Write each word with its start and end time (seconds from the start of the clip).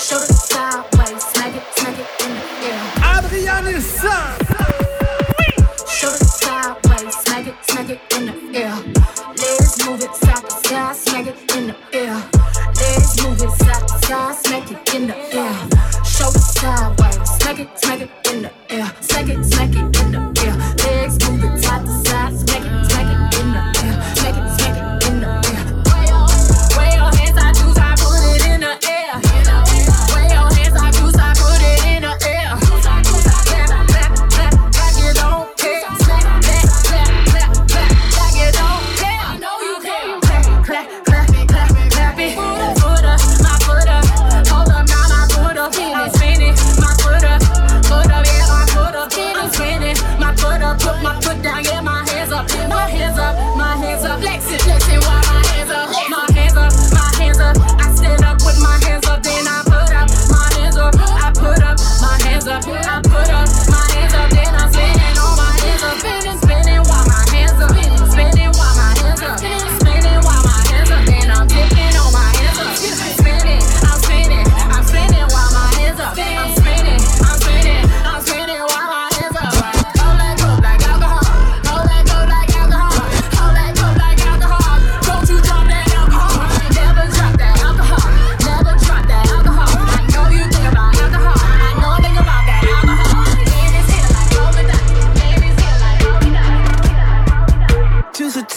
Shoulder 0.00 0.32
sideways, 0.32 1.22
snag 1.22 1.56
it, 1.56 1.62
smack 1.76 1.98
it 1.98 2.08
in 2.24 2.32
the 2.34 2.42
air. 2.64 2.80
Adrian 3.18 3.64
Shoulder 5.86 6.24
sideways, 6.24 7.14
snag 7.16 7.48
it, 7.48 7.54
snag 7.62 7.90
it 7.90 8.00
in 8.16 8.26
the 8.26 8.58
air. 8.58 8.76
Legs 9.36 9.84
move 9.84 10.02
it 10.02 10.14
side 10.14 10.44
to 10.48 10.68
side, 10.68 10.96
snag 10.96 11.26
it 11.26 11.54
in 11.54 11.66
the 11.66 11.76
air. 11.92 12.14
Legs 12.80 13.22
move 13.22 13.42
it 13.42 13.50
side 13.50 13.88
to 13.88 14.06
side, 14.06 14.36
snag 14.36 14.72
it 14.72 14.94
in 14.94 15.06
the 15.08 15.16
air. 15.36 15.54
Shoulder 16.02 16.38
sideways, 16.38 17.30
snag 17.38 17.60
it, 17.60 17.78
snag 17.78 18.00
it. 18.00 18.19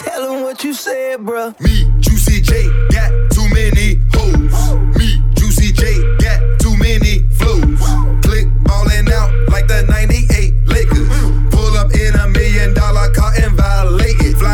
Tell 0.03 0.31
him 0.33 0.43
what 0.43 0.63
you 0.63 0.73
said, 0.73 1.25
bro. 1.25 1.53
Me, 1.59 1.89
Juicy 1.99 2.41
J, 2.41 2.67
got 2.89 3.09
too 3.31 3.47
many 3.49 3.99
hoes. 4.13 4.97
Me, 4.97 5.21
Juicy 5.35 5.71
J, 5.71 6.01
got 6.17 6.59
too 6.59 6.75
many 6.77 7.19
flows. 7.29 7.79
Click 8.23 8.47
ballin' 8.63 9.09
out 9.11 9.31
like 9.49 9.67
the 9.67 9.85
98 9.89 10.53
Lakers. 10.67 11.09
Pull 11.51 11.77
up 11.77 11.93
in 11.93 12.13
a 12.15 12.27
million 12.27 12.73
dollar 12.73 13.11
car 13.13 13.33
and 13.41 13.55
violate 13.55 14.02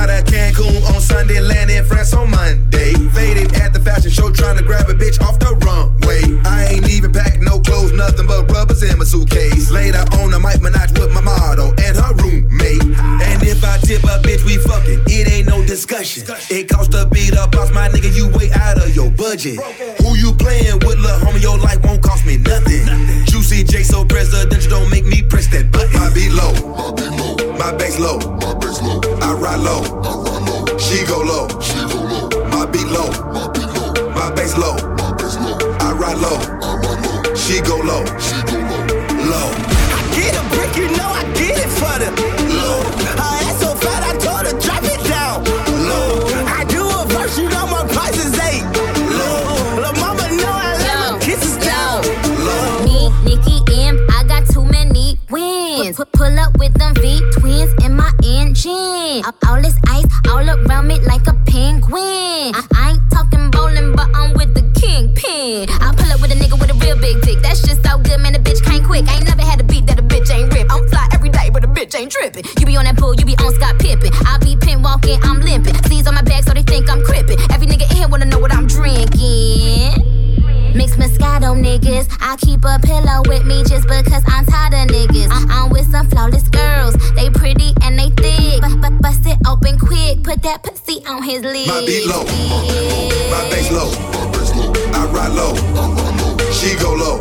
to 0.10 0.24
Cancun 0.26 0.74
on 0.94 1.02
Sunday, 1.02 1.40
land 1.40 1.70
in 1.70 1.86
France 1.86 2.14
on 2.14 2.30
Monday. 2.32 2.94
Faded 3.14 3.54
at 3.56 3.74
the 3.74 3.80
fashion 3.80 4.10
show, 4.12 4.32
trying 4.32 4.58
to 4.58 4.64
grab 4.64 4.90
a 4.90 4.94
bitch 4.94 5.22
off 5.22 5.38
the 5.40 5.54
runway. 5.66 6.24
I 6.46 6.74
ain't 6.74 6.90
even 6.90 7.14
packed 7.14 7.42
no 7.42 7.60
clothes, 7.60 7.94
nothing 7.94 8.26
but 8.26 8.50
rubbers 8.52 8.82
in 8.82 8.98
my 8.98 9.06
suitcase. 9.06 9.72
Later 9.72 10.04
on, 10.20 10.34
I 10.34 10.38
might 10.38 10.62
menage 10.62 10.98
with 10.98 11.14
my 11.14 11.22
model 11.22 11.70
and 11.78 11.96
her 11.96 12.14
roommate. 12.22 12.82
And 13.30 13.44
if 13.44 13.64
I 13.64 13.78
tip 13.78 14.04
a 14.04 14.18
bitch, 14.26 14.44
we 14.46 14.58
fucking. 14.58 15.04
It 15.08 15.30
ain't 15.32 15.48
no 15.48 15.64
discussion. 15.66 16.24
It 16.50 16.70
cost 16.70 16.92
to 16.94 17.06
beat 17.12 17.38
up 17.38 17.52
boss, 17.52 17.72
my 17.72 17.90
nigga, 17.90 18.14
you 18.16 18.30
way 18.30 18.50
out 18.54 18.78
of 18.78 18.96
your 18.96 19.12
budget. 19.12 19.60
Who 20.02 20.16
you 20.16 20.34
playing 20.34 20.80
with, 20.86 20.98
lil' 20.98 21.20
homie? 21.22 21.42
Your 21.42 21.58
life 21.58 21.84
won't 21.84 22.02
cost 22.02 22.26
me 22.26 22.38
nothing. 22.38 22.86
Juicy 23.26 23.64
J, 23.64 23.84
so 23.84 24.06
presidential, 24.06 24.72
don't 24.72 24.90
make 24.90 25.06
me 25.06 25.22
press 25.22 25.48
that 25.48 25.72
button. 25.72 25.96
I 26.02 26.14
be 26.14 26.30
low. 26.30 26.54
I 26.74 26.92
be 26.94 27.08
low. 27.10 27.49
My 27.60 27.76
bass 27.76 28.00
low. 28.00 28.18
My 28.18 28.54
bass 28.56 28.82
low. 28.82 29.02
I 29.22 29.34
ride 29.34 29.60
low. 29.60 29.82
I 29.82 30.16
ride 30.16 30.48
low. 30.48 30.78
She 30.78 31.06
go 31.06 31.20
low. 31.20 31.46
She 31.60 31.76
go 31.92 32.00
low. 32.00 32.30
My 32.48 32.66
beat 32.66 32.88
low. 32.88 33.12
My 33.34 33.52
beat 33.52 33.68
low. 33.76 33.94
My 34.16 34.32
bass 34.34 34.58
low. 34.58 34.76
My 34.96 35.14
bass 35.18 35.36
low. 35.36 35.58
I 35.82 35.92
ride 35.92 36.18
low. 36.20 36.40
I 36.64 36.76
ride 36.78 37.26
low. 37.28 37.36
She 37.36 37.60
go 37.60 37.76
low. 37.76 38.06
She 38.18 38.42
go 38.44 38.54
low. 38.54 38.59
twins. 55.94 56.10
Pull 56.14 56.40
up 56.40 56.58
with 56.58 56.74
them 56.76 56.94
V 56.96 57.20
twins 57.34 57.74
in 57.84 57.96
my 57.96 58.12
engine. 58.24 59.26
Up 59.26 59.36
all 59.48 59.62
this 59.62 59.78
ice 59.88 60.06
all 60.30 60.48
around 60.48 60.88
me 60.88 61.00
like 61.02 61.26
a 61.28 61.34
penguin. 61.46 62.54
I, 62.54 62.64
I 62.76 62.90
ain't 62.92 63.12
talking 63.12 63.50
bowling, 63.52 63.96
but 63.96 64.08
I'm 64.14 64.34
with 64.34 64.54
the 64.54 64.62
kingpin. 64.80 65.70
I 65.70 65.94
pull 65.96 66.12
up 66.12 66.22
with 66.22 66.32
a 66.32 66.36
nigga 66.36 66.60
with 66.60 66.70
a 66.70 66.78
real 66.86 66.98
big 67.00 67.22
dick. 67.22 67.42
That 67.42 67.56
just 67.56 67.84
so 67.84 67.98
good, 68.00 68.20
man. 68.20 68.34
The 68.34 68.40
bitch 68.40 68.64
can't 68.64 68.86
quick. 68.86 69.08
I 69.08 69.18
ain't 69.18 69.26
never 69.26 69.42
had 69.42 69.62
a 69.62 69.64
beat 69.64 69.86
that 69.88 70.00
a 70.00 70.04
bitch 70.04 70.30
ain't 70.34 70.54
rip. 70.54 70.72
I'm 70.72 70.88
fly 70.90 71.08
every 71.14 71.30
day, 71.30 71.50
but 71.52 71.64
a 71.64 71.68
bitch 71.68 71.96
ain't 71.98 72.12
tripping. 72.12 72.44
You 72.60 72.66
be 72.66 72.78
on 72.78 72.86
that 72.86 72.98
pool, 72.98 73.16
you 73.16 73.26
be 73.26 73.36
on 73.38 73.54
Scott 73.54 73.80
Pippen. 73.80 74.12
I 74.26 74.38
be 74.40 74.56
pin 74.56 74.82
walking, 74.82 75.20
I'm 75.24 75.40
limping. 75.42 75.74
Please 75.88 76.08
on 76.08 76.16
my 76.16 76.22
back, 76.22 76.44
so 76.44 76.54
they 76.54 76.64
think 76.64 76.90
I'm 76.90 77.04
crippin'. 77.04 77.38
Every 77.52 77.68
nigga 77.68 77.90
in 77.92 77.98
here 77.98 78.08
wanna 78.08 78.26
know 78.26 78.40
what 78.40 78.54
I'm 78.54 78.68
drinking. 78.68 80.20
Mixed 80.76 81.00
Moscato 81.00 81.58
niggas. 81.58 82.08
I 82.22 82.38
keep 82.38 82.64
a 82.64 82.78
pillow 82.80 83.24
with 83.26 83.44
me 83.46 83.64
just 83.64 83.88
because 83.88 84.24
I'm 84.28 84.46
tired 84.46 84.74
of 84.74 84.88
niggas. 84.94 85.30
I, 85.32 85.49
on 91.10 91.24
his 91.24 91.42
lips. 91.42 91.68
My 91.68 91.84
beat 91.86 92.06
low, 92.06 92.24
my 93.32 93.50
bass 93.50 93.72
low, 93.72 93.90
I 94.94 95.06
ride 95.12 95.34
low, 95.34 95.56
she 96.52 96.76
go 96.78 96.94
low. 96.94 97.18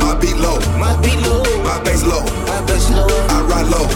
My 0.00 0.14
beat 0.20 0.36
low, 0.36 0.58
my 0.78 0.96
beat 1.02 1.20
low, 1.26 1.42
my 1.64 1.82
bass 1.82 2.04
low, 2.04 2.22
I 3.28 3.42
ride 3.50 3.66
low, 3.66 3.88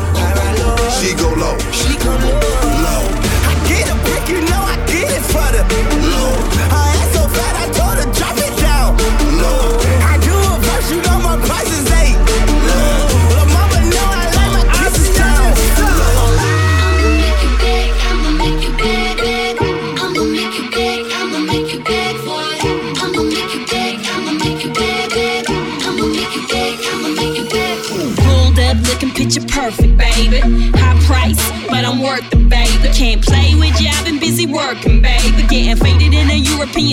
she 0.99 1.15
go 1.15 1.29
low, 1.35 1.57
she 1.73 1.97
go 1.99 2.11
low. 2.17 2.60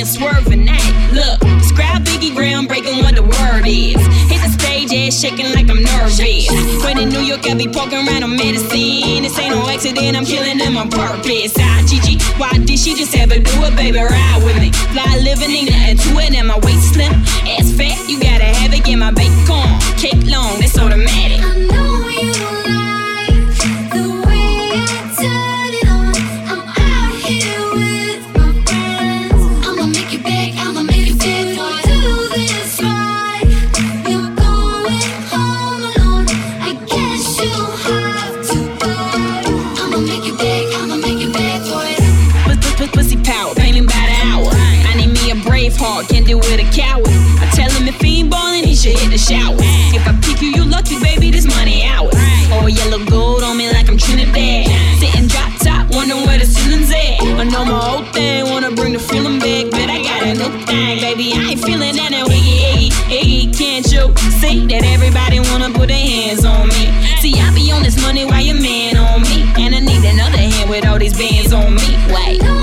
swerving 0.08 0.70
at. 0.70 1.12
Look, 1.12 1.40
scribe 1.64 2.04
Biggie 2.08 2.34
Brown 2.34 2.66
breaking 2.66 3.04
what 3.04 3.16
the 3.16 3.24
word 3.24 3.68
is. 3.68 4.00
Hit 4.32 4.40
the 4.40 4.50
stage, 4.56 4.94
ass 4.94 5.20
shaking 5.20 5.52
like 5.54 5.70
I'm 5.70 5.84
nervous. 5.84 6.48
When 6.84 6.98
in 6.98 7.10
New 7.10 7.20
York, 7.20 7.46
I 7.46 7.54
be 7.56 7.68
poking 7.68 8.08
around 8.08 8.24
on 8.24 8.36
medicine. 8.38 9.24
This 9.24 9.38
ain't 9.38 9.54
no 9.54 9.68
accident, 9.68 10.16
I'm 10.16 10.26
killing 10.26 10.58
them 10.58 10.78
on 10.78 10.90
purpose. 10.90 11.54
Ah, 11.60 11.84
Gigi, 11.86 12.18
why 12.40 12.52
did 12.54 12.80
she 12.80 12.96
just 12.96 13.16
ever 13.18 13.36
do 13.36 13.56
it, 13.68 13.76
baby? 13.76 14.00
Ride 14.00 14.42
with 14.44 14.58
me. 14.60 14.72
Fly 14.96 15.20
living, 15.24 15.52
ain't 15.52 15.72
nothing 15.72 15.98
to 15.98 16.10
it, 16.24 16.34
and 16.34 16.48
my 16.48 16.60
waist 16.64 16.94
slim. 16.94 17.12
Ass 17.60 17.76
fat, 17.76 18.00
you 18.08 18.20
gotta 18.20 18.46
have 18.46 18.74
it, 18.74 18.86
get 18.86 18.96
my 18.96 19.12
bacon. 19.12 19.68
Cake 20.00 20.24
long, 20.32 20.60
that's 20.60 20.78
automatic. 20.80 21.57
with 46.36 46.60
a 46.60 46.68
coward. 46.76 47.08
I 47.40 47.50
tell 47.54 47.70
him 47.72 47.88
if 47.88 48.02
he 48.02 48.20
ain't 48.20 48.30
ballin', 48.30 48.64
he 48.64 48.76
should 48.76 48.98
hit 48.98 49.12
the 49.12 49.18
shower. 49.18 49.56
If 49.96 50.08
I 50.08 50.14
pick 50.22 50.42
you, 50.42 50.50
you 50.50 50.66
lucky, 50.66 51.00
baby, 51.00 51.32
this 51.32 51.46
money 51.46 51.86
out. 51.86 52.14
All 52.52 52.68
yellow 52.68 53.04
gold 53.06 53.44
on 53.44 53.58
me 53.58 53.72
like 53.72 53.88
I'm 53.88 53.98
Trinidad. 53.98 54.68
Sitting 55.00 55.28
drop 55.28 55.52
top, 55.60 55.96
wondering 55.96 56.26
where 56.26 56.40
the 56.40 56.46
ceiling's 56.46 56.92
at. 56.92 57.22
I 57.22 57.44
know 57.44 57.66
my 57.66 57.80
old 57.92 58.14
thing, 58.14 58.50
wanna 58.50 58.72
bring 58.72 58.94
the 58.94 59.00
feeling 59.00 59.40
back, 59.40 59.72
but 59.72 59.90
I 59.90 60.04
got 60.04 60.24
a 60.24 60.34
new 60.34 60.66
thing, 60.66 61.00
baby. 61.00 61.34
I 61.34 61.52
ain't 61.52 61.62
feeling 61.64 61.96
that 61.96 62.12
now. 62.12 62.28
Can't 63.58 63.92
you 63.92 64.14
see 64.40 64.68
that 64.68 64.84
everybody 64.84 65.40
wanna 65.40 65.72
put 65.72 65.88
their 65.88 65.98
hands 65.98 66.46
on 66.46 66.68
me? 66.68 66.94
See, 67.22 67.34
I 67.40 67.52
be 67.56 67.72
on 67.72 67.82
this 67.82 68.00
money 68.02 68.26
while 68.26 68.42
your 68.42 68.60
man 68.60 68.98
on 68.98 69.22
me, 69.22 69.42
and 69.58 69.74
I 69.74 69.80
need 69.80 70.04
another 70.04 70.38
hand 70.38 70.70
with 70.70 70.86
all 70.86 71.00
these 71.00 71.18
bands 71.18 71.54
on 71.54 71.74
me. 71.74 71.98
Wait. 72.14 72.57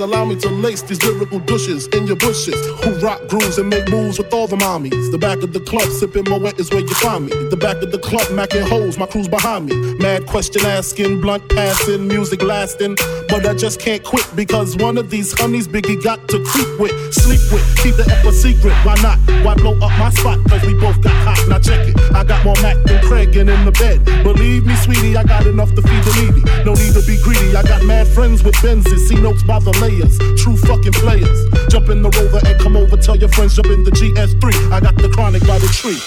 Allow 0.00 0.26
me 0.26 0.36
to 0.36 0.48
lace 0.48 0.82
these 0.82 1.02
lyrical 1.02 1.40
douches 1.40 1.88
in 1.88 2.06
your 2.06 2.14
bushes 2.16 2.54
who 2.84 2.94
rock 3.00 3.26
grooves 3.26 3.58
and 3.58 3.68
make 3.68 3.88
moves 3.88 4.16
with 4.18 4.32
all 4.32 4.46
the 4.46 4.54
mommies. 4.56 5.10
The 5.10 5.18
back 5.18 5.42
of 5.42 5.52
the 5.52 5.58
club 5.58 5.88
sipping 5.90 6.24
Moët 6.24 6.60
is 6.60 6.70
where 6.70 6.80
you 6.80 6.94
find 6.94 7.26
me. 7.26 7.32
The 7.50 7.56
back 7.56 7.82
of 7.82 7.90
the 7.90 7.98
club 7.98 8.26
macking 8.28 8.68
hoes, 8.68 8.96
my 8.96 9.06
crew's 9.06 9.26
behind 9.26 9.66
me. 9.66 9.74
Mad 9.94 10.26
question 10.26 10.64
asking, 10.64 11.20
blunt 11.20 11.48
passing, 11.48 12.06
music 12.06 12.42
lasting. 12.42 12.96
But 13.28 13.44
I 13.44 13.54
just 13.54 13.80
can't 13.80 14.04
quit 14.04 14.24
because 14.36 14.76
one 14.76 14.98
of 14.98 15.10
these 15.10 15.38
honeys 15.38 15.66
Biggie 15.66 16.02
got 16.02 16.28
to 16.28 16.44
creep 16.44 16.78
with, 16.78 16.92
sleep 17.12 17.40
with, 17.50 17.64
keep 17.82 17.96
the 17.96 18.06
F 18.08 18.24
a 18.24 18.32
secret. 18.32 18.74
Why 18.86 18.94
not? 19.02 19.18
Why 19.44 19.54
blow 19.54 19.74
up 19.74 19.98
my 19.98 20.10
spot? 20.10 20.38
Cause 20.48 20.62
we 20.64 20.74
both 20.74 21.00
got 21.02 21.14
hot. 21.26 21.44
Now 21.48 21.58
check 21.58 21.88
it. 21.88 21.98
I 22.14 22.22
got 22.24 22.44
more 22.44 22.54
Mack 22.62 22.76
than 22.86 23.02
Craig 23.02 23.36
and 23.36 23.50
in 23.50 23.64
the 23.64 23.72
bed. 23.72 24.04
Believe 24.22 24.64
me, 24.64 24.76
sweetie, 24.76 25.16
I 25.16 25.24
got 25.24 25.46
enough 25.46 25.74
to 25.74 25.82
feed 25.82 26.04
the 26.04 26.12
needy. 26.22 26.42
No 26.64 26.74
need 26.74 26.94
to 26.94 27.02
be 27.02 27.20
greedy. 27.22 27.56
I 27.56 27.62
got 27.62 27.84
mad 27.84 28.06
friends 28.06 28.44
with 28.44 28.54
Benzes. 28.56 29.08
See 29.08 29.20
notes 29.20 29.42
by 29.42 29.58
the 29.58 29.72
layers. 29.88 30.18
True 30.36 30.56
fucking 30.56 30.92
players. 30.92 31.38
Jump 31.68 31.88
in 31.88 32.02
the 32.02 32.10
rover 32.10 32.40
and 32.46 32.60
come 32.60 32.76
over. 32.76 32.96
Tell 32.96 33.16
your 33.16 33.28
friends 33.30 33.56
jump 33.56 33.68
in 33.68 33.84
the 33.84 33.90
GS3. 33.90 34.72
I 34.72 34.80
got 34.80 34.96
the 34.96 35.08
chronic 35.08 35.42
by 35.46 35.58
the 35.58 35.68
tree. 35.68 35.98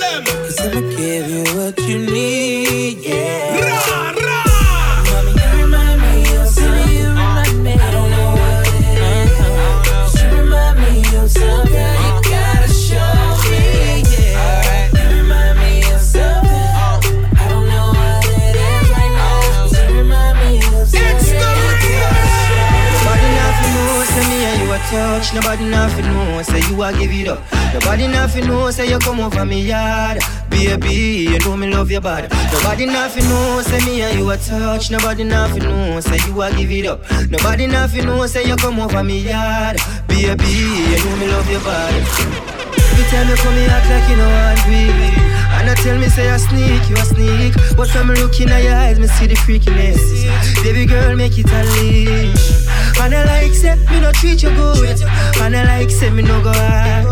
Them. 0.00 0.24
Cause 0.24 0.60
I'ma 0.60 0.80
give 0.96 1.28
you 1.30 1.44
what 1.56 1.78
you 1.88 1.98
need, 1.98 2.05
say 26.56 26.70
you 26.70 26.82
a 26.82 26.92
give 26.92 27.12
it 27.12 27.28
up. 27.28 27.40
Nobody 27.74 28.08
nothing 28.08 28.46
know, 28.46 28.70
say 28.70 28.88
you 28.88 28.98
come 28.98 29.20
over 29.20 29.44
me 29.44 29.62
yard. 29.62 30.18
Baby, 30.50 31.28
you 31.30 31.38
know 31.40 31.56
me 31.56 31.68
love 31.68 31.90
your 31.90 32.00
body. 32.00 32.28
Nobody 32.52 32.86
nothing 32.86 33.24
know, 33.24 33.62
say 33.62 33.84
me 33.84 34.02
and 34.02 34.18
you 34.18 34.30
a 34.30 34.36
touch. 34.36 34.90
Nobody 34.90 35.24
nothing 35.24 35.62
know, 35.62 36.00
say 36.00 36.18
you 36.26 36.40
a 36.42 36.50
give 36.52 36.70
it 36.70 36.86
up. 36.86 37.02
Nobody 37.30 37.66
nothing 37.66 38.06
know, 38.06 38.26
say 38.26 38.46
you 38.46 38.56
come 38.56 38.80
over 38.80 39.02
me 39.04 39.18
yard. 39.20 39.76
Baby, 40.08 40.44
you 40.90 40.98
know 41.04 41.16
me 41.16 41.28
love 41.28 41.50
your 41.50 41.60
body. 41.60 42.00
Every 42.96 43.04
time 43.10 43.28
you 43.28 43.36
come, 43.36 43.54
you 43.54 43.68
act 43.68 43.88
like 43.90 44.08
you 44.08 44.16
know 44.16 44.28
want 44.28 44.68
me. 44.68 45.26
And 45.58 45.70
I 45.70 45.74
tell 45.74 45.98
me, 45.98 46.08
say 46.08 46.30
I 46.30 46.38
sneak, 46.38 46.88
you 46.88 46.96
a 46.96 47.04
sneak. 47.04 47.54
But 47.76 47.88
from 47.88 48.08
looking 48.08 48.48
at 48.48 48.62
your 48.62 48.74
eyes, 48.74 48.98
me 48.98 49.06
see 49.06 49.26
the 49.26 49.34
freakiness. 49.34 50.00
Baby 50.62 50.86
girl, 50.86 51.14
make 51.16 51.38
it 51.38 51.46
unleash. 51.50 52.65
And 52.98 53.14
I 53.14 53.24
like 53.24 53.54
say, 53.54 53.76
me 53.90 54.00
no 54.00 54.10
treat 54.12 54.42
you 54.42 54.50
good. 54.50 55.00
And 55.40 55.54
I 55.56 55.64
like 55.64 55.90
say, 55.90 56.10
me 56.10 56.22
no 56.22 56.42
go 56.42 56.52
hard. 56.52 57.06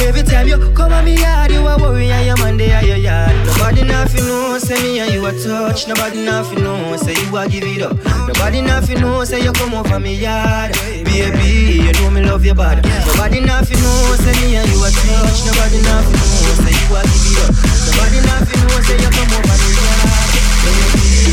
Every 0.00 0.22
time 0.22 0.48
you 0.48 0.58
come 0.74 0.92
at 0.92 1.04
me 1.04 1.14
yard, 1.20 1.50
you 1.52 1.60
a 1.66 1.76
worry 1.78 2.10
and 2.10 2.26
your 2.26 2.36
man 2.38 2.56
they 2.56 2.72
are 2.72 2.82
your 2.82 2.96
yard. 2.96 3.30
Nobody 3.46 3.82
nothing 3.84 4.24
know, 4.24 4.58
say 4.58 4.80
me 4.82 4.98
and 4.98 5.12
you 5.12 5.24
a 5.26 5.32
touch. 5.32 5.86
Nobody 5.86 6.24
nothing 6.24 6.64
know, 6.64 6.96
say 6.96 7.12
you 7.14 7.36
a 7.36 7.46
give 7.48 7.64
it 7.64 7.82
up. 7.82 7.96
Nobody 8.26 8.62
nothing 8.62 9.00
know, 9.00 9.22
say 9.24 9.42
you 9.42 9.52
come 9.52 9.74
over 9.74 10.00
me 10.00 10.14
yard. 10.14 10.72
Baby, 11.04 11.84
you 11.84 11.92
know 11.92 12.10
me 12.10 12.22
love 12.22 12.44
your 12.44 12.54
body. 12.54 12.80
Nobody 13.06 13.40
nothing 13.40 13.78
know, 13.78 14.16
say 14.18 14.32
me 14.42 14.56
and 14.56 14.68
you 14.72 14.80
a 14.82 14.90
touch. 14.90 15.44
Nobody 15.46 15.78
nothing 15.84 16.16
know, 16.16 16.54
say 16.64 16.74
you 16.74 16.96
a 16.96 17.02
give 17.04 17.26
it 17.28 17.38
up. 17.44 17.54
Nobody 17.86 18.18
nothing 18.24 18.60
know, 18.66 18.80
say 18.82 18.96
you 18.98 19.10
come 19.12 19.30
over 19.36 19.56
me 19.62 19.70
yard. 19.78 21.30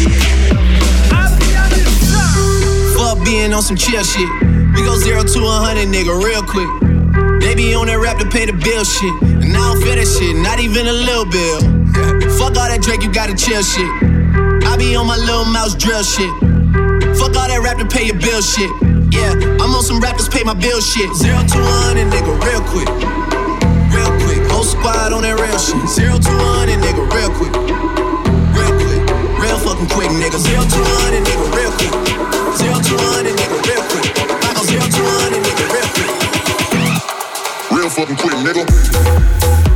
Fuck 3.08 3.24
being 3.24 3.54
on 3.54 3.64
some 3.64 3.78
chill 3.78 4.04
shit. 4.04 4.28
We 4.76 4.84
go 4.84 5.00
zero 5.00 5.24
to 5.24 5.40
a 5.40 5.56
hundred, 5.64 5.88
nigga, 5.88 6.12
real 6.12 6.44
quick. 6.44 6.68
They 7.40 7.72
on 7.72 7.88
that 7.88 8.04
rap 8.04 8.20
to 8.20 8.28
pay 8.28 8.44
the 8.44 8.52
bill 8.52 8.84
shit. 8.84 9.16
And 9.24 9.56
I 9.56 9.64
don't 9.64 9.80
feel 9.80 9.96
that 9.96 10.04
shit, 10.12 10.36
not 10.36 10.60
even 10.60 10.92
a 10.92 10.98
little 11.08 11.24
bill. 11.24 11.64
Fuck 12.36 12.60
all 12.60 12.68
that 12.68 12.84
Drake, 12.84 13.08
you 13.08 13.12
gotta 13.16 13.32
chill 13.32 13.64
shit. 13.64 13.88
I 14.68 14.76
be 14.76 14.92
on 15.00 15.08
my 15.08 15.16
Lil 15.24 15.48
Mouse 15.48 15.72
drill 15.80 16.04
shit. 16.04 16.28
Fuck 17.16 17.32
all 17.32 17.48
that 17.48 17.64
rap 17.64 17.80
to 17.80 17.88
pay 17.88 18.12
your 18.12 18.20
bill 18.20 18.44
shit. 18.44 18.68
Yeah, 19.16 19.40
I'm 19.56 19.72
on 19.72 19.88
some 19.88 20.04
rappers 20.04 20.28
pay 20.28 20.44
my 20.44 20.52
bill 20.52 20.84
shit. 20.84 21.08
Zero 21.16 21.40
to 21.48 21.58
a 21.64 21.74
hundred, 21.88 22.12
nigga, 22.12 22.36
real 22.44 22.60
quick. 22.68 22.92
Real 23.88 24.12
quick. 24.20 24.44
Whole 24.52 24.68
squad 24.68 25.16
on 25.16 25.24
that 25.24 25.40
real 25.40 25.56
shit. 25.56 25.80
Zero 25.88 26.20
to 26.20 26.32
a 26.36 26.48
hundred, 26.60 26.84
nigga, 26.84 27.08
real 27.08 27.32
quick. 27.40 27.56
Real 28.52 28.74
quick. 28.76 29.00
Real 29.40 29.60
fucking 29.64 29.88
quick, 29.96 30.12
nigga. 30.12 30.44
Zero 30.44 30.60
to 30.60 30.80
a 30.84 30.92
hundred, 31.08 31.24
nigga, 31.24 31.48
real 31.56 31.72
quick. 31.72 32.07
Real 37.72 37.90
fucking 37.90 38.16
quick, 38.18 38.34
nigga. 38.44 39.67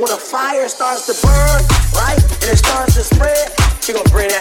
when 0.00 0.10
a 0.12 0.16
fire 0.16 0.66
starts 0.66 1.04
to 1.06 1.26
burn, 1.26 1.60
right, 1.94 2.16
and 2.16 2.52
it 2.52 2.56
starts 2.56 2.94
to 2.94 3.04
spread, 3.04 3.52
she 3.82 3.92
gonna 3.92 4.08
bring 4.08 4.30
that 4.30 4.39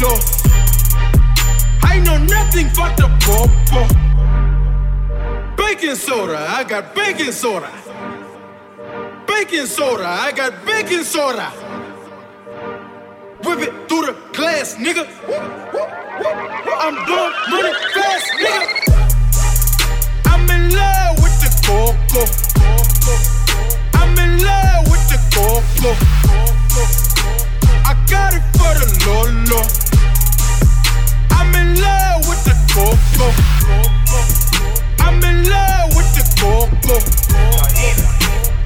yo. 0.00 0.08
I 1.82 2.00
know 2.00 2.16
nothing 2.16 2.68
but 2.74 2.96
the 2.96 3.08
popo. 3.20 3.80
Baking 5.56 5.94
soda, 5.94 6.38
I 6.48 6.64
got 6.64 6.94
baking 6.94 7.32
soda. 7.32 7.70
Baking 9.26 9.66
soda, 9.66 10.06
I 10.06 10.32
got 10.32 10.64
baking 10.64 11.04
soda. 11.04 11.50
Whip 13.44 13.60
it 13.60 13.88
through 13.88 14.06
the 14.06 14.16
glass, 14.32 14.76
nigga. 14.76 15.06
I'm 16.84 16.96
doing 17.06 17.32
money 17.50 17.72
fast, 17.94 18.26
nigga. 18.40 18.66
I'm 20.26 20.48
in 20.50 20.74
love 20.74 21.16
with 21.22 21.36
the 21.44 21.50
coco. 21.66 22.22
I'm 23.98 24.18
in 24.18 24.32
love 24.44 24.90
with 24.90 25.04
the 25.12 25.18
coco. 25.34 27.09
I 27.90 27.94
got 28.06 28.34
it 28.34 28.42
for 28.54 28.70
the 28.78 28.86
Lolo. 29.04 29.66
I'm 31.32 31.52
in 31.56 31.74
love 31.82 32.22
with 32.28 32.44
the 32.44 32.54
coco. 32.70 33.26
I'm 35.02 35.18
in 35.24 35.50
love 35.50 35.96
with 35.96 36.06
the 36.14 36.22
coco. 36.38 37.02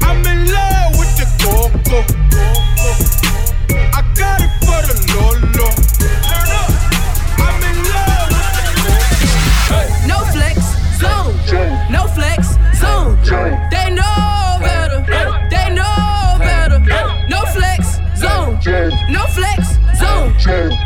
I'm 0.04 0.26
in 0.26 0.52
love 0.52 0.98
with 0.98 1.16
the 1.16 1.24
coco. 1.40 2.04
I 3.96 4.02
got 4.12 4.42
it 4.44 4.52
for 4.60 4.80
the 4.84 4.96
Lolo. 5.16 5.72
I'm 7.40 7.62
in 7.64 7.84
zone. 20.44 20.84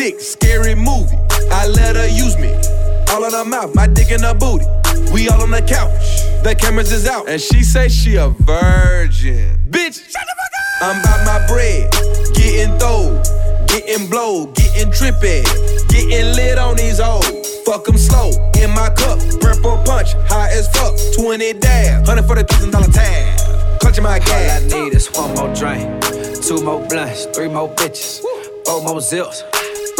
Dick. 0.00 0.20
Scary 0.20 0.74
movie. 0.74 1.18
I 1.50 1.66
let 1.68 1.94
her 1.96 2.08
use 2.08 2.36
me. 2.38 2.52
All 3.10 3.24
in 3.24 3.32
her 3.32 3.44
mouth. 3.44 3.74
My 3.74 3.86
dick 3.86 4.10
in 4.10 4.22
her 4.22 4.34
booty. 4.34 4.64
We 5.12 5.28
all 5.28 5.42
on 5.42 5.50
the 5.50 5.60
couch. 5.60 6.00
The 6.42 6.54
cameras 6.58 6.90
is 6.90 7.06
out. 7.06 7.28
And 7.28 7.40
she 7.40 7.62
say 7.62 7.88
she 7.88 8.16
a 8.16 8.28
virgin. 8.28 9.58
Bitch, 9.68 9.96
shut 10.12 10.24
the 10.28 10.34
fuck 10.40 10.52
up. 10.56 10.86
I'm 10.86 11.00
about 11.00 11.20
my 11.30 11.46
bread. 11.48 11.92
Getting 12.34 12.78
throw. 12.78 13.20
Getting 13.66 14.08
blow. 14.08 14.46
Getting 14.54 14.90
trippy. 14.90 15.44
Getting 15.88 16.34
lit 16.34 16.56
on 16.58 16.76
these 16.76 16.98
hoes. 16.98 17.28
Fuck 17.66 17.88
'em 17.88 17.98
slow. 17.98 18.30
In 18.62 18.70
my 18.70 18.88
cup. 18.90 19.18
Purple 19.40 19.82
punch. 19.84 20.14
High 20.30 20.50
as 20.52 20.66
fuck. 20.74 20.94
20 21.14 21.52
dab. 21.54 22.06
$140,000 22.06 22.88
tab. 22.88 23.40
Clutching 23.80 24.04
my 24.04 24.18
All 24.18 24.32
I 24.32 24.60
need 24.60 24.94
is 24.94 25.10
one 25.12 25.34
more 25.34 25.52
drink, 25.54 25.88
two 26.44 26.62
more 26.62 26.86
blunts, 26.86 27.24
three 27.34 27.48
more 27.48 27.68
bitches, 27.76 28.20
four 28.66 28.82
more 28.82 29.00
zips, 29.00 29.42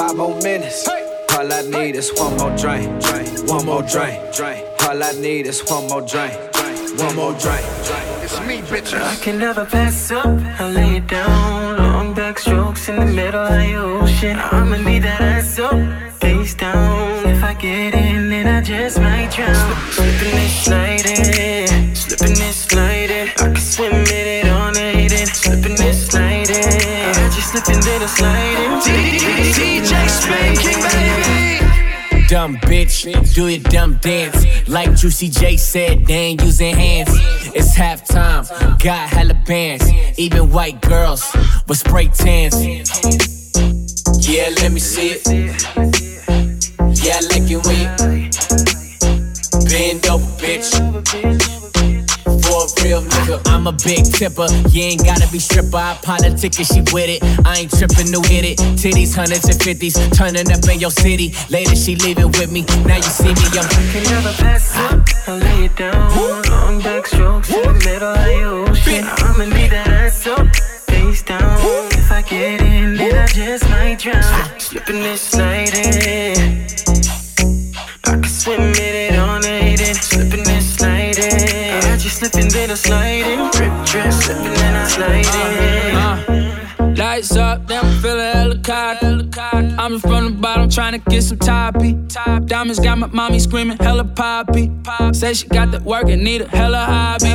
five 0.00 0.16
more 0.16 0.36
minutes. 0.40 0.88
All 0.88 1.52
I 1.52 1.60
need 1.62 1.94
is 1.94 2.10
one 2.16 2.34
more 2.38 2.54
drink, 2.56 2.86
drink, 3.04 3.28
one 3.50 3.66
more 3.66 3.82
drink, 3.82 4.16
drink. 4.34 4.64
All 4.86 5.02
I 5.02 5.12
need 5.12 5.46
is 5.46 5.60
one 5.68 5.86
more 5.88 6.00
drink, 6.00 6.32
drink, 6.56 6.98
one 7.04 7.16
more 7.16 7.34
drink, 7.44 7.64
drink. 7.86 8.06
It's 8.24 8.40
me, 8.48 8.56
bitches. 8.70 9.02
I 9.02 9.16
can 9.16 9.38
never 9.38 9.64
pass 9.66 10.10
up. 10.10 10.38
I 10.60 10.70
lay 10.70 10.96
it 10.96 11.06
down. 11.06 11.76
Long 11.76 12.14
back 12.14 12.38
strokes 12.38 12.88
in 12.88 12.96
the 12.96 13.10
middle 13.20 13.44
of 13.52 13.52
the 13.62 13.74
ocean. 13.74 14.36
I'ma 14.38 14.76
need 14.76 15.02
that 15.02 15.20
ass 15.20 15.58
up, 15.58 15.78
face 16.22 16.54
down. 16.54 17.26
If 17.26 17.42
I 17.44 17.52
get 17.54 17.94
in, 17.94 18.30
then 18.30 18.46
I 18.46 18.60
just 18.62 18.98
might 18.98 19.30
drown. 19.32 19.76
Slipping 19.92 20.36
and 20.44 20.52
sliding, 20.64 21.24
slipping 21.24 21.59
just 27.98 28.16
slipping 28.16 28.80
sliding. 28.80 28.80
DJ 29.54 30.08
Spanking, 30.08 30.80
baby. 30.82 32.26
Dumb 32.28 32.56
bitch, 32.58 33.34
do 33.34 33.48
your 33.48 33.60
dumb 33.60 33.98
dance. 34.00 34.68
Like 34.68 34.94
Juicy 34.94 35.28
J 35.28 35.56
said, 35.56 36.06
they 36.06 36.14
ain't 36.14 36.42
using 36.42 36.74
hands. 36.76 37.10
It's 37.54 37.76
halftime, 37.76 38.46
got 38.82 39.08
hella 39.08 39.34
bands. 39.46 39.84
Even 40.16 40.50
white 40.50 40.80
girls 40.82 41.28
with 41.66 41.78
spray 41.78 42.06
tans. 42.08 42.54
Yeah, 44.28 44.50
let 44.60 44.70
me 44.70 44.78
see 44.78 45.16
it. 45.16 45.26
Yeah, 47.02 47.16
I 47.16 47.20
like 47.32 47.50
it 47.50 47.66
when 47.66 47.78
you 47.78 47.88
bend 49.68 50.06
over, 50.06 50.26
bitch. 50.38 51.39
I'm 53.46 53.66
a 53.66 53.72
big 53.72 54.04
tipper. 54.04 54.46
You 54.70 54.82
ain't 54.82 55.04
gotta 55.04 55.28
be 55.30 55.38
stripper. 55.38 55.76
I 55.76 55.98
pound 56.02 56.24
a 56.24 56.34
ticket, 56.34 56.66
she 56.66 56.80
with 56.92 57.08
it. 57.08 57.22
I 57.46 57.60
ain't 57.60 57.70
tripping, 57.70 58.10
no 58.10 58.20
hit 58.22 58.44
it. 58.44 58.58
Titties, 58.80 59.14
hundreds 59.14 59.46
and 59.48 59.60
fifties, 59.62 59.94
turning 60.16 60.50
up 60.50 60.64
in 60.68 60.80
your 60.80 60.90
city. 60.90 61.34
Later, 61.50 61.76
she 61.76 61.96
leaving 61.96 62.32
with 62.32 62.50
me. 62.50 62.62
Now 62.86 62.96
you 62.96 63.02
see 63.02 63.28
me, 63.28 63.46
I'm 63.54 63.68
can 63.92 64.04
never 64.04 64.32
pass 64.34 64.76
up. 64.76 65.06
I 65.28 65.38
lay 65.38 65.64
it 65.66 65.76
down. 65.76 66.10
Long 66.50 66.80
back 66.82 67.06
strokes 67.06 67.52
in 67.52 67.62
the 67.62 67.74
middle 67.84 68.08
of 68.08 68.24
the 68.24 68.42
ocean. 68.44 69.04
I'ma 69.04 69.44
need 69.44 69.70
that 69.70 69.88
ass 69.88 70.26
up, 70.26 70.46
face 70.86 71.22
down. 71.22 71.58
If 71.92 72.10
I 72.10 72.22
get 72.22 72.60
in, 72.62 72.96
then 72.96 73.14
I 73.16 73.26
just 73.26 73.68
might 73.68 73.98
drown. 73.98 74.58
Slipping 74.58 75.04
and 75.04 75.18
sliding. 75.18 76.66
I 78.04 78.12
can 78.12 78.24
swim 78.24 78.60
in 78.60 78.74
it 78.76 79.18
on 79.18 79.40
night 79.42 79.49
then 82.60 82.70
I'm 82.70 82.76
sliding. 82.76 83.50
Drip, 83.52 83.86
drip, 83.86 84.12
slipping 84.12 84.46
and 84.46 84.76
I'm 84.76 84.88
sliding. 84.88 85.96
Uh-huh. 85.96 86.94
Lights 86.96 87.36
up, 87.36 87.66
then 87.66 87.82
I'm 87.82 88.02
feeling 88.02 88.62
cocky. 88.62 89.06
I'm 89.78 89.92
just 89.92 90.06
from 90.06 90.24
the 90.24 90.36
bottom 90.38 90.68
trying 90.68 90.92
to 90.92 91.10
get 91.10 91.22
some 91.22 91.38
toppy. 91.38 91.94
Diamonds 92.44 92.78
got 92.78 92.98
my 92.98 93.06
mommy 93.06 93.38
screaming 93.38 93.78
hella 93.78 94.04
poppy. 94.04 94.70
Say 95.12 95.32
she 95.32 95.48
got 95.48 95.70
the 95.70 95.80
work 95.80 96.08
and 96.10 96.22
need 96.22 96.42
a 96.42 96.48
hella 96.48 96.84
hobby. 96.84 97.32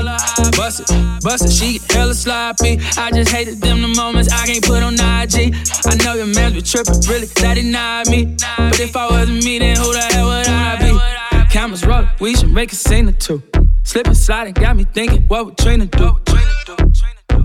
Bust 0.56 0.82
it, 0.82 1.24
bust 1.24 1.46
it, 1.46 1.52
she 1.52 1.80
get 1.80 1.92
hella 1.92 2.14
sloppy. 2.14 2.80
I 2.98 3.10
just 3.12 3.32
hated 3.32 3.60
them 3.62 3.82
the 3.82 3.88
moments 3.88 4.32
I 4.32 4.46
can't 4.46 4.64
put 4.64 4.84
on 4.84 4.94
IG. 4.94 5.56
I 5.86 5.96
know 6.04 6.14
your 6.14 6.28
man 6.28 6.54
be 6.54 6.62
tripping, 6.62 7.02
really, 7.10 7.26
that 7.42 7.56
denied 7.56 8.10
me. 8.10 8.36
But 8.58 8.80
if 8.80 8.96
I 8.96 9.10
wasn't 9.10 9.44
me, 9.44 9.58
then 9.58 9.78
who 9.78 9.92
the 9.92 10.02
hell 10.02 10.28
would 10.28 10.48
I 10.48 10.78
be? 10.78 11.50
Cameras 11.50 11.86
roll, 11.86 12.06
we 12.20 12.36
should 12.36 12.52
make 12.52 12.72
a 12.72 12.76
scene 12.76 13.10
or 13.10 13.14
two. 13.14 13.42
Slipping, 13.86 14.16
sliding, 14.16 14.54
got 14.54 14.76
me 14.76 14.84
thinking, 14.84 15.24
what 15.28 15.46
would 15.46 15.58
Trina 15.58 15.86
do? 15.86 16.18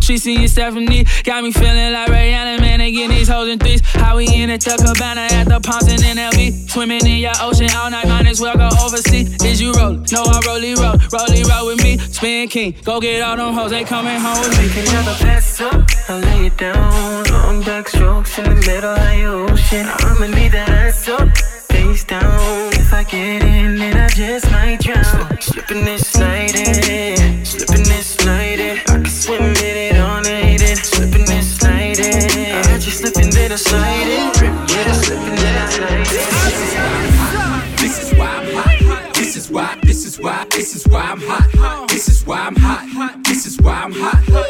Tracy 0.00 0.36
and 0.36 0.50
Stephanie. 0.50 1.04
Got 1.22 1.44
me 1.44 1.52
feeling 1.52 1.92
like 1.92 2.08
Allen, 2.08 2.60
man, 2.60 2.78
getting 2.78 3.10
these 3.10 3.28
hoes 3.28 3.48
in 3.48 3.58
threes. 3.58 3.80
How 3.84 4.16
we 4.16 4.26
in 4.26 4.48
the 4.48 4.58
Cabana 4.58 5.28
at 5.30 5.44
the 5.44 5.60
Palms 5.60 5.86
and 5.92 6.00
NLB. 6.00 6.68
Swimming 6.70 7.06
in 7.06 7.18
your 7.18 7.32
ocean 7.40 7.68
all 7.76 7.90
night, 7.90 8.08
might 8.08 8.26
as 8.26 8.40
well 8.40 8.56
go 8.56 8.68
overseas. 8.82 9.40
Is 9.44 9.60
you 9.60 9.72
roll? 9.72 9.92
No, 9.92 10.22
I 10.24 10.40
rollie 10.46 10.74
roll. 10.76 10.96
Rollie 11.12 11.46
roll 11.46 11.66
with 11.66 11.82
me. 11.84 11.98
Spin 11.98 12.48
king. 12.48 12.74
Go 12.84 13.00
get 13.00 13.22
all 13.22 13.36
them 13.36 13.54
hoes, 13.54 13.70
they 13.70 13.84
coming 13.84 14.18
home 14.18 14.40
with 14.40 14.58
me. 14.58 14.68
Take 14.70 14.88
another 14.88 15.14
pass 15.20 15.60
up, 15.60 15.84
I'll 16.08 16.18
lay 16.18 16.46
it 16.46 16.56
down. 16.56 17.24
Long 17.24 17.62
back 17.62 17.88
strokes 17.88 18.38
in 18.38 18.44
the 18.44 18.54
middle 18.66 18.90
of 18.90 19.18
your 19.18 19.50
ocean. 19.50 19.86
I'ma 19.86 20.26
need 20.26 20.52
that 20.52 20.70
ass 20.70 21.08
up, 21.08 21.28
face 21.80 22.04
down. 22.04 22.72
If 22.72 22.92
I 22.92 23.04
get 23.04 23.42
in, 23.42 23.76
then 23.76 23.96
I 23.96 24.08
just 24.08 24.50
might 24.50 24.80
drown. 24.80 25.40
Slipping 25.40 25.84
this 25.84 26.06
slide 26.06 26.54
in, 26.54 27.44
slipping 27.44 27.84
this 27.84 28.06
slide 28.06 28.60
in. 28.60 28.78
I 28.78 28.82
can 28.84 29.06
swim 29.06 29.42
in 29.42 29.76
it 29.86 29.96
all 29.96 30.20
night 30.20 30.62
in. 30.62 30.76
Slipping 30.76 31.26
this 31.26 31.58
slide 31.58 31.98
in. 31.98 32.56
I 32.72 32.78
just 32.78 32.98
slipping 32.98 33.30
then 33.30 33.52
I 33.52 33.56
slide 33.56 34.08
in. 34.18 34.28
Yeah, 34.70 34.92
slipping 34.92 35.36
then 35.36 35.56
I 35.56 35.68
slide 35.76 36.08
in. 36.16 36.26
This 37.76 37.96
is 38.02 38.18
why 38.18 38.26
I'm 38.26 38.54
hot. 38.54 39.14
This 39.14 39.36
is 39.36 39.50
why, 39.50 39.78
this 39.82 40.04
is 40.06 40.20
why, 40.20 40.46
this 40.50 40.76
is 40.76 40.86
why 40.88 41.02
I'm 41.02 41.20
hot. 41.20 41.88
This 41.88 42.08
is 42.08 42.26
why 42.26 42.38
I'm 42.46 42.56
hot. 42.56 43.24
This 43.24 43.46
is 43.46 43.60
why 43.60 43.82
I'm 43.84 43.92
hot. 43.92 44.49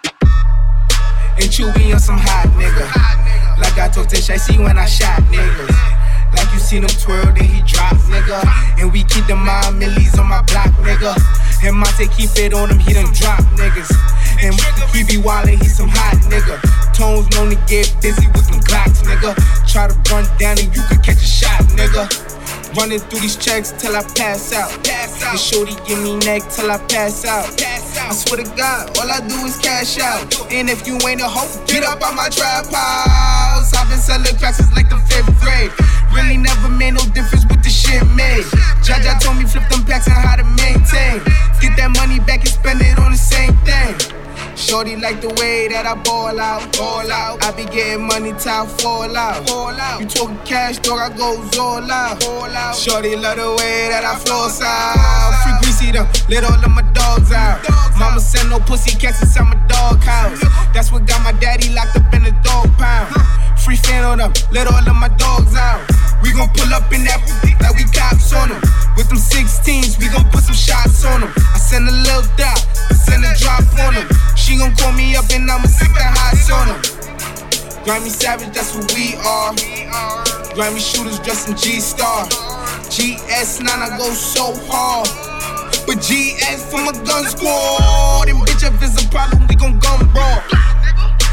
And 1.39 1.75
be 1.75 1.93
on 1.93 1.99
some 1.99 2.17
hot 2.17 2.47
nigga. 2.59 2.85
Like 3.59 3.77
I 3.77 3.89
told 3.89 4.09
Tish, 4.09 4.29
I 4.29 4.37
see 4.37 4.57
when 4.57 4.77
I 4.77 4.85
shot 4.85 5.21
niggas. 5.29 6.01
Like 6.35 6.51
you 6.53 6.59
seen 6.59 6.83
him 6.83 6.89
twirl, 6.89 7.25
then 7.33 7.43
he 7.43 7.61
drop, 7.63 7.95
nigga. 8.07 8.41
And 8.79 8.91
we 8.91 9.03
keep 9.03 9.27
the 9.27 9.35
mind 9.35 9.79
millies 9.79 10.17
on 10.17 10.27
my 10.27 10.41
block, 10.43 10.71
nigga. 10.81 11.15
And 11.63 11.77
Monte 11.77 12.07
keep 12.07 12.31
it 12.37 12.53
on 12.53 12.69
him, 12.69 12.79
he 12.79 12.93
done 12.93 13.11
drop 13.13 13.39
niggas. 13.59 13.91
And 14.41 14.55
he 14.95 15.03
be 15.03 15.21
wildin', 15.21 15.61
he 15.61 15.67
some 15.67 15.89
hot 15.89 16.17
nigga. 16.31 16.57
Tones 16.93 17.29
known 17.31 17.51
to 17.51 17.55
get 17.67 17.93
busy 18.01 18.27
with 18.27 18.47
them 18.49 18.61
Glocks, 18.61 19.03
nigga. 19.03 19.35
Try 19.67 19.87
to 19.87 19.95
run 20.11 20.25
down 20.37 20.57
and 20.59 20.73
you 20.75 20.81
could 20.89 21.03
catch 21.03 21.17
a 21.17 21.27
shot, 21.27 21.61
nigga. 21.75 22.30
Running 22.77 22.99
through 22.99 23.19
these 23.19 23.35
checks 23.35 23.73
till 23.73 23.95
I 23.95 24.01
pass 24.15 24.53
out. 24.53 24.71
Pass 24.83 25.21
out. 25.23 25.31
And 25.31 25.39
shorty 25.39 25.75
give 25.85 25.99
me 25.99 26.15
neck 26.23 26.47
till 26.49 26.71
I 26.71 26.77
pass 26.87 27.25
out. 27.25 27.45
Pass 27.57 27.97
out. 27.97 28.11
I 28.11 28.13
swear 28.13 28.43
to 28.43 28.49
God, 28.55 28.97
all 28.97 29.11
I 29.11 29.19
do 29.27 29.35
is 29.43 29.57
cash 29.59 29.99
out. 29.99 30.23
And 30.51 30.69
if 30.69 30.87
you 30.87 30.95
ain't 31.07 31.19
a 31.19 31.27
hoe, 31.27 31.51
get 31.67 31.83
up 31.83 32.01
on 32.01 32.15
my 32.15 32.29
trap 32.29 32.65
house. 32.71 33.73
I've 33.73 33.89
been 33.89 33.99
selling 33.99 34.37
cracks 34.39 34.57
since 34.57 34.71
like 34.73 34.89
the 34.89 34.97
fifth 35.11 35.27
grade. 35.43 35.71
Really 36.15 36.37
never 36.37 36.69
made 36.69 36.93
no 36.93 37.03
difference 37.11 37.43
with 37.51 37.61
the 37.61 37.69
shit 37.69 38.07
made. 38.15 38.45
Jaja 38.87 39.19
told 39.19 39.37
me 39.37 39.43
flip 39.43 39.67
them 39.67 39.83
packs 39.83 40.07
and 40.07 40.15
how 40.15 40.37
to 40.37 40.43
maintain. 40.43 41.19
Get 41.59 41.75
that 41.75 41.91
money 41.99 42.19
back 42.19 42.39
and 42.39 42.49
spend 42.49 42.81
it 42.81 42.97
on 42.99 43.11
the 43.11 43.17
same 43.17 43.51
thing. 43.67 44.20
Shorty 44.61 44.95
like 44.95 45.19
the 45.21 45.33
way 45.41 45.67
that 45.73 45.89
I 45.89 45.97
ball 46.05 46.39
out, 46.39 46.61
ball 46.77 47.09
out. 47.11 47.43
I 47.43 47.49
be 47.57 47.65
getting 47.65 48.05
money 48.05 48.29
till 48.37 48.53
I 48.53 48.69
fall 48.77 49.09
out, 49.09 49.49
fall 49.49 49.73
out. 49.73 49.99
You 49.99 50.05
talking 50.05 50.37
cash, 50.45 50.77
dog, 50.77 51.01
I 51.01 51.09
goes 51.17 51.57
all 51.57 51.81
out, 51.81 52.23
all 52.29 52.45
out. 52.45 52.75
Shorty 52.77 53.17
love 53.17 53.41
the 53.41 53.49
way 53.57 53.89
that 53.89 54.05
I 54.05 54.13
floss 54.21 54.61
out. 54.61 55.33
Free 55.41 55.57
greasy 55.65 55.89
them, 55.91 56.05
let 56.29 56.45
all 56.45 56.61
of 56.61 56.69
my 56.69 56.85
dogs 56.93 57.33
out. 57.33 57.65
Mama 57.97 58.21
send 58.21 58.51
no 58.51 58.59
pussy 58.59 58.93
cats 58.93 59.21
inside 59.25 59.49
my 59.49 59.57
dog 59.65 59.97
house. 60.05 60.39
That's 60.77 60.91
what 60.91 61.07
got 61.09 61.25
my 61.25 61.33
daddy 61.41 61.73
locked 61.73 61.97
up 61.97 62.13
in 62.13 62.21
the 62.21 62.31
dog 62.45 62.69
pound. 62.77 63.09
Free 63.57 63.81
fan 63.81 64.05
on 64.05 64.19
them, 64.19 64.31
let 64.53 64.69
all 64.69 64.77
of 64.77 64.95
my 64.95 65.09
dogs 65.17 65.57
out. 65.57 65.81
We 66.21 66.31
gon' 66.37 66.53
pull 66.53 66.69
up 66.69 66.85
in 66.93 67.03
that 67.09 67.17
like 67.65 67.73
we 67.73 67.85
cops 67.89 68.31
on 68.31 68.49
them. 68.53 68.61
With 68.95 69.09
them 69.09 69.17
16s, 69.17 69.97
we 69.97 70.05
gon' 70.13 70.29
put 70.29 70.45
some 70.45 70.53
shots 70.53 71.03
on 71.03 71.21
them. 71.21 71.33
I 71.49 71.57
send 71.57 71.89
a 71.89 71.91
little 71.91 72.29
I 72.37 72.93
send 72.93 73.25
a 73.25 73.33
drop 73.41 73.65
on 73.89 73.95
them. 73.95 74.07
Gon' 74.57 74.75
call 74.75 74.91
me 74.93 75.15
up 75.15 75.29
and 75.31 75.49
I'ma 75.49 75.67
stick 75.67 75.93
the 75.93 76.03
hots 76.03 76.51
on 76.51 76.67
them. 76.67 76.81
Grimy 77.83 78.09
Savage, 78.09 78.53
that's 78.53 78.75
what 78.75 78.91
we 78.93 79.15
are. 79.23 79.53
Grimy 80.53 80.79
shooters 80.79 81.19
dressed 81.19 81.49
in 81.49 81.55
G-Star. 81.55 82.27
GS9, 82.91 83.69
I 83.69 83.97
go 83.97 84.09
so 84.11 84.53
hard. 84.67 85.07
But 85.87 85.97
GS 86.03 86.69
for 86.69 86.83
my 86.83 86.91
gun 87.05 87.25
squad. 87.25 88.29
And 88.29 88.39
bitch, 88.43 88.67
if 88.67 88.75
it's 88.83 89.03
a 89.03 89.07
problem, 89.09 89.47
we 89.47 89.55
gon' 89.55 89.79
gun 89.79 90.07
brawl. 90.11 90.41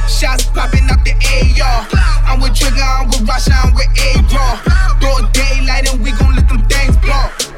Shots 0.09 0.47
popping 0.47 0.89
out 0.91 1.05
the 1.05 1.15
AR. 1.19 1.87
I'm 2.27 2.41
with 2.41 2.55
Trigger, 2.55 2.81
I'm 2.83 3.09
with 3.09 3.27
Rasha, 3.27 3.53
I'm 3.55 3.75
with 3.75 3.91
A-Raw. 3.99 4.99
Broad 5.01 5.33
daylight 5.33 5.93
and 5.93 6.03
we 6.03 6.13
gon' 6.13 6.35
let 6.35 6.49
them 6.49 6.63
things 6.67 6.97
blow. 6.99 7.58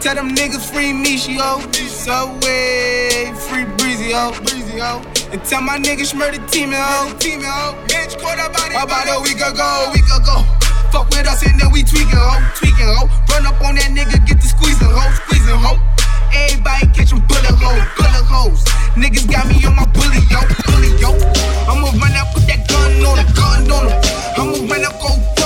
Tell 0.00 0.14
them 0.14 0.30
niggas 0.34 0.70
free 0.70 0.92
Michio. 0.92 1.58
Subway, 1.74 3.26
eh. 3.26 3.34
free 3.34 3.64
Breezy, 3.76 4.12
ho. 4.12 4.30
Breezy, 4.46 4.78
ho. 4.78 5.02
And 5.32 5.42
tell 5.44 5.60
my 5.60 5.76
niggas 5.76 6.14
murder 6.14 6.38
team, 6.46 6.70
oh. 6.72 6.78
ho. 6.78 7.18
Team, 7.18 7.42
ho. 7.42 7.74
Bitch, 7.88 8.14
caught 8.20 8.38
up 8.38 8.52
body. 8.52 8.76
About 8.76 9.10
a 9.10 9.20
week 9.22 9.42
ago, 9.42 9.90
week 9.92 10.06
ago. 10.06 10.46
Fuck 10.92 11.10
with 11.10 11.26
us 11.26 11.44
and 11.44 11.58
then 11.60 11.72
we 11.72 11.82
tweaking, 11.82 12.14
ho. 12.14 12.38
Tweaking, 12.54 12.86
ho. 12.86 13.10
Run 13.28 13.46
up 13.46 13.60
on 13.60 13.74
that 13.74 13.90
nigga, 13.90 14.24
get 14.24 14.40
the 14.40 14.46
squeezing, 14.46 14.86
ho. 14.86 15.02
Squeezing, 15.26 15.58
ho. 15.58 15.74
Everybody 16.32 16.86
catch 16.94 17.12
'em 17.12 17.20
bullet 17.26 17.58
holes, 17.58 17.82
bullet 17.98 18.26
holes. 18.30 18.64
Niggas 18.94 19.26
got 19.26 19.48
me 19.48 19.64
on 19.66 19.74
my 19.74 19.86
bully, 19.96 20.22
yo, 20.30 20.40
bully, 20.70 20.94
yo. 21.02 21.10
I'ma 21.66 21.90
run 21.98 22.14
up 22.14 22.32
with 22.34 22.46
that 22.46 22.68
gun 22.68 23.04
on 23.04 23.18
'em, 23.18 23.26
gun 23.34 23.70
on 23.70 23.88
'em. 23.90 23.98
I'ma 24.38 24.72
run 24.72 24.84
up, 24.84 24.94
go 25.00 25.37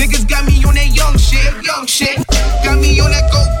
Niggas 0.00 0.26
got 0.26 0.46
me 0.46 0.64
on 0.64 0.74
that 0.76 0.96
young 0.96 1.18
shit, 1.18 1.62
young 1.62 1.84
shit. 1.84 2.16
Got 2.64 2.80
me 2.80 2.98
on 3.00 3.10
that 3.10 3.30
go 3.30 3.59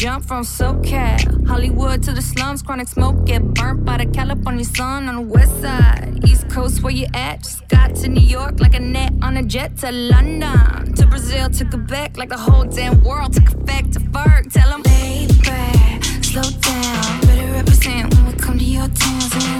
jump 0.00 0.24
from 0.24 0.42
SoCal. 0.42 1.46
Hollywood 1.46 2.02
to 2.04 2.12
the 2.12 2.22
slums, 2.22 2.62
chronic 2.62 2.88
smoke, 2.88 3.26
get 3.26 3.42
burnt 3.52 3.84
by 3.84 3.98
the 3.98 4.06
California 4.06 4.64
sun 4.64 5.10
on 5.10 5.16
the 5.16 5.20
west 5.20 5.60
side. 5.60 6.20
East 6.26 6.48
Coast, 6.48 6.82
where 6.82 6.90
you 6.90 7.06
at? 7.12 7.42
Just 7.42 7.68
got 7.68 7.94
to 7.96 8.08
New 8.08 8.22
York 8.22 8.60
like 8.60 8.74
a 8.74 8.80
net 8.80 9.12
on 9.20 9.36
a 9.36 9.42
jet 9.42 9.76
to 9.78 9.92
London. 9.92 10.94
To 10.94 11.06
Brazil, 11.06 11.50
to 11.50 11.64
Quebec, 11.66 12.16
like 12.16 12.30
the 12.30 12.38
whole 12.38 12.64
damn 12.64 13.04
world 13.04 13.34
took 13.34 13.48
effect 13.48 13.92
to 13.92 14.00
Ferg. 14.00 14.50
Tell 14.50 14.70
them, 14.70 14.80
lay 14.84 15.26
back, 15.44 16.02
slow 16.24 16.48
down. 16.48 17.20
Better 17.20 17.52
represent 17.52 18.14
when 18.14 18.26
we 18.26 18.32
come 18.32 18.58
to 18.58 18.64
your 18.64 18.88
town. 18.88 19.59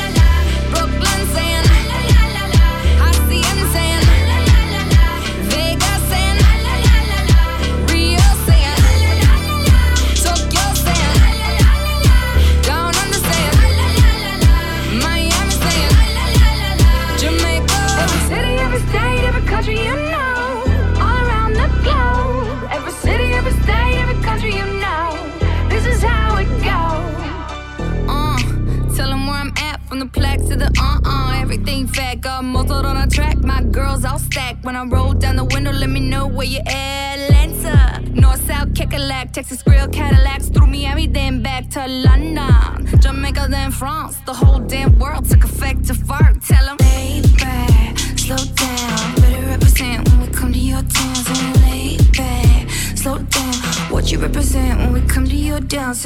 Texas 39.41 39.63
Grill, 39.63 39.87
Cadillacs. 39.87 40.49
Through 40.49 40.67
Miami, 40.67 41.07
then 41.07 41.41
back 41.41 41.67
to 41.71 41.87
London. 41.87 42.85
Jamaica, 42.99 43.47
then 43.49 43.71
France. 43.71 44.17
The 44.27 44.33
whole 44.35 44.59
damn 44.59 44.99
world 44.99 45.27
took 45.27 45.43
effect 45.43 45.85
to 45.87 45.95
fart. 45.95 46.43
Tell 46.45 46.69
'em, 46.69 46.77
lay 46.77 47.23
back, 47.39 47.97
slow 48.19 48.37
down. 48.37 49.15
Better 49.15 49.43
represent 49.47 50.07
when 50.07 50.19
we 50.21 50.27
come 50.27 50.53
to 50.53 50.59
your 50.59 50.83
town. 50.83 51.15
So 51.25 51.33
lay 51.65 51.97
back, 52.15 52.69
slow 52.95 53.17
down. 53.17 53.55
What 53.89 54.11
you 54.11 54.19
represent 54.19 54.77
when 54.79 54.93
we 54.93 55.01
come 55.13 55.25
to 55.25 55.35
your 55.35 55.59
dance? 55.59 56.05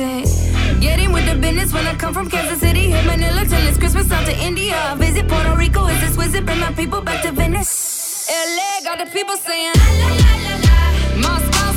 Get 0.79 0.99
in 1.03 1.11
with 1.11 1.25
the 1.25 1.35
business 1.35 1.73
when 1.73 1.85
I 1.87 1.93
come 1.93 2.13
from 2.13 2.29
Kansas 2.29 2.61
City. 2.61 2.89
Hit 2.91 3.05
Manila 3.05 3.43
till 3.43 3.67
it's 3.67 3.77
Christmas 3.77 4.09
out 4.13 4.25
to 4.27 4.35
India. 4.49 4.95
Visit 4.97 5.27
Puerto 5.27 5.53
Rico, 5.57 5.87
is 5.87 5.99
this 5.99 6.15
visit? 6.15 6.45
Bring 6.45 6.61
my 6.61 6.71
people 6.71 7.01
back 7.01 7.21
to 7.23 7.33
Venice. 7.33 8.29
LA 8.55 8.71
got 8.87 8.97
the 9.03 9.11
people 9.11 9.35
saying 9.35 9.73
la 9.81 9.89
la 10.01 10.09
la 10.23 10.33
la 10.45 10.55
la. 10.65 10.77
Moscow 11.25 11.74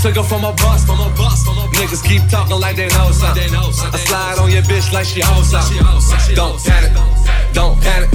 took 0.00 0.16
her 0.16 0.22
from 0.22 0.44
a 0.44 0.52
bus, 0.52 0.84
from 0.84 0.98
a 1.00 1.12
bus, 1.14 1.44
from 1.44 1.58
a 1.58 1.68
bus. 1.68 1.76
Niggas 1.76 2.02
keep 2.02 2.26
talking 2.28 2.58
like 2.58 2.76
they 2.76 2.88
know 2.88 3.10
something. 3.12 3.52
I 3.52 3.98
slide 3.98 4.38
on 4.38 4.50
your 4.50 4.62
bitch 4.62 4.92
like 4.92 5.04
she 5.04 5.20
hoes 5.20 5.50
something. 5.50 5.76
Don't 6.34 6.56
panic, 6.64 6.92
don't 7.52 7.78
panic. 7.80 8.08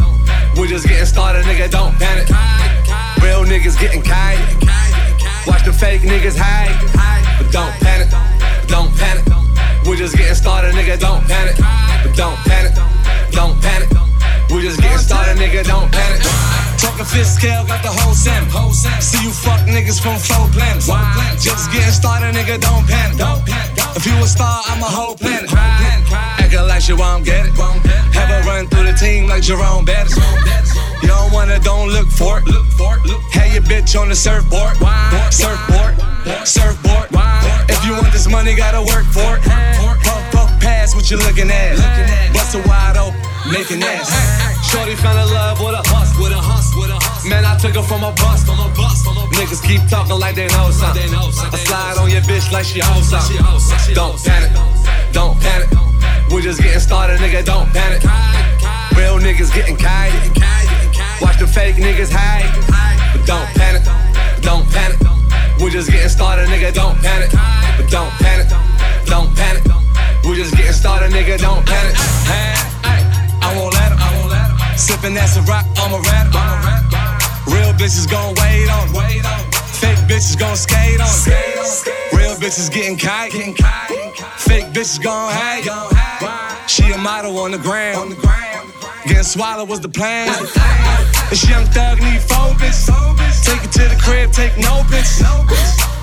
We 0.58 0.68
just 0.68 0.88
getting 0.88 1.06
started, 1.06 1.46
nigga. 1.46 1.70
Don't 1.70 1.94
panic. 2.00 2.28
Real 3.22 3.46
niggas 3.46 3.80
getting 3.80 4.02
kite. 4.02 4.40
Watch 5.46 5.64
the 5.64 5.74
fake 5.74 6.02
niggas 6.02 6.36
hide. 6.38 6.74
But 7.38 7.52
don't 7.52 7.74
panic, 7.86 8.10
don't 8.68 8.92
panic. 8.98 9.26
We 9.88 9.96
just 9.96 10.18
getting 10.18 10.36
started, 10.36 10.74
nigga. 10.74 11.00
Don't 11.00 11.24
panic. 11.28 11.56
But 12.02 12.16
don't 12.16 12.38
panic, 12.50 12.74
don't 13.32 13.62
panic. 13.62 13.90
We 14.50 14.62
just 14.62 14.82
getting 14.82 14.98
started, 14.98 15.38
nigga. 15.38 15.64
Don't 15.64 15.92
panic. 15.92 16.55
Talking 16.86 17.06
fifth 17.06 17.34
scale, 17.42 17.66
got 17.66 17.82
the 17.82 17.90
whole 17.90 18.14
sim. 18.14 18.46
See 19.02 19.18
you 19.26 19.32
fuck 19.32 19.60
niggas 19.66 19.98
from 20.00 20.22
four 20.22 20.46
planets. 20.54 20.86
Just 21.44 21.72
getting 21.74 21.90
started, 21.90 22.36
nigga. 22.38 22.62
Don't 22.62 22.86
panic. 22.86 23.18
If 23.98 24.06
you 24.06 24.14
a 24.22 24.28
star, 24.28 24.62
I'm 24.66 24.82
a 24.84 24.86
whole 24.86 25.16
planet. 25.16 25.50
Acting 25.52 26.68
like 26.68 26.88
you 26.88 26.96
won't 26.96 27.26
get 27.26 27.48
it. 27.48 27.54
Have 28.14 28.30
a 28.30 28.48
run 28.48 28.68
through 28.68 28.86
the 28.86 28.94
team 28.94 29.28
like 29.28 29.42
Jerome 29.42 29.84
Bettis. 29.84 30.16
You 31.02 31.10
don't 31.10 31.34
wanna, 31.34 31.60
don't 31.60 31.90
look 31.90 32.08
for 32.08 32.38
it. 32.38 32.46
Look 32.46 32.68
for 32.78 32.98
it. 32.98 33.10
Have 33.34 33.52
your 33.52 33.64
bitch 33.64 34.00
on 34.00 34.10
the 34.10 34.16
surfboard. 34.16 34.78
Surfboard. 35.34 35.98
Surfboard. 36.46 37.10
If 37.68 37.84
you 37.84 37.94
want 37.94 38.14
this 38.14 38.30
money, 38.30 38.54
gotta 38.56 38.82
work 38.86 39.06
for 39.10 39.38
it. 39.38 39.42
Puff, 39.42 40.32
puff, 40.32 40.62
pass 40.62 40.94
what 40.94 41.10
you 41.10 41.18
looking 41.18 41.50
at. 41.50 41.82
Bust 42.32 42.54
it 42.54 42.66
wide 42.68 42.98
open, 42.98 43.20
making 43.52 43.84
ass. 43.84 44.10
Shorty 44.70 44.96
fell 44.96 45.18
in 45.18 45.34
love 45.34 45.60
with 45.60 45.76
a 45.76 45.84
hus, 45.90 46.12
with 46.18 46.32
a 46.32 46.42
hus, 46.42 46.74
with 46.76 46.90
a 46.90 47.00
hus. 47.00 47.26
Man, 47.26 47.46
I 47.46 47.58
took 47.58 47.76
her 47.76 47.84
from 47.84 48.04
a 48.04 48.12
bus, 48.14 48.44
from 48.46 48.60
a 48.60 48.70
bus, 48.74 49.04
from 49.04 49.18
a 49.18 49.26
bus. 49.28 49.38
Niggas 49.38 49.62
keep 49.64 49.82
talking 49.90 50.18
like 50.20 50.36
they 50.36 50.48
know 50.48 50.72
something. 50.72 51.10
I 51.14 51.58
slide 51.66 51.98
on 51.98 52.10
your 52.10 52.22
bitch 52.22 52.52
like 52.52 52.66
she 52.66 52.80
hoes 52.82 53.10
something. 53.10 53.38
Don't 53.94 54.18
panic, 54.22 54.52
don't 55.12 55.40
panic. 55.40 55.70
We 56.32 56.42
just 56.42 56.62
getting 56.62 56.80
started, 56.80 57.20
nigga. 57.20 57.46
Don't 57.46 57.72
panic. 57.72 58.04
Real 58.98 59.20
niggas 59.20 59.54
getting 59.54 59.78
kite. 59.78 60.14
Watch 61.22 61.40
the 61.40 61.48
fake 61.48 61.76
niggas 61.76 62.12
hide. 62.12 62.50
But 63.14 63.26
don't 63.26 63.48
panic, 63.56 63.84
don't 64.42 64.66
panic. 64.72 65.00
We 65.62 65.70
just 65.72 65.90
getting 65.90 66.10
started, 66.10 66.50
nigga. 66.50 66.74
Don't 66.74 66.98
panic. 67.02 67.32
But 67.78 67.90
don't 67.90 68.12
panic, 68.20 68.48
don't 69.06 69.34
panic. 69.36 69.64
We 70.26 70.36
just 70.36 70.56
getting 70.56 70.74
started, 70.74 71.12
nigga. 71.12 71.38
Don't 71.40 71.66
panic. 71.66 71.96
Hey, 72.26 72.56
hey, 72.84 73.05
Sipping 74.78 75.14
that 75.16 75.30
Ciroc, 75.30 75.64
I'm 75.80 75.94
a 75.94 76.00
rat. 76.04 76.28
Real 77.48 77.74
bitches 77.74 78.10
gon' 78.10 78.36
wait 78.36 78.70
on. 78.70 78.88
Fake 79.80 79.98
bitches 80.08 80.38
gon' 80.38 80.56
skate 80.56 81.00
on. 81.00 81.08
Real 82.12 82.36
bitches 82.36 82.72
getting 82.72 82.98
kite. 82.98 83.32
Fake 83.32 84.66
bitches 84.76 85.02
gon' 85.02 85.32
hate. 85.32 85.66
She 86.68 86.92
a 86.92 86.98
model 86.98 87.38
on 87.40 87.52
the 87.52 87.58
ground. 87.58 88.16
Getting 89.08 89.24
swallowed 89.24 89.70
was 89.70 89.80
the 89.80 89.90
plan. 89.90 90.28
This 91.30 91.48
young 91.50 91.66
thug 91.66 92.02
need 92.02 92.22
four 92.22 92.52
bitches. 92.60 92.92
Take 93.46 93.64
it 93.64 93.72
to 93.74 93.88
the 93.88 94.00
crib, 94.02 94.32
take 94.32 94.58
no 94.58 94.84
bitches. 94.92 95.24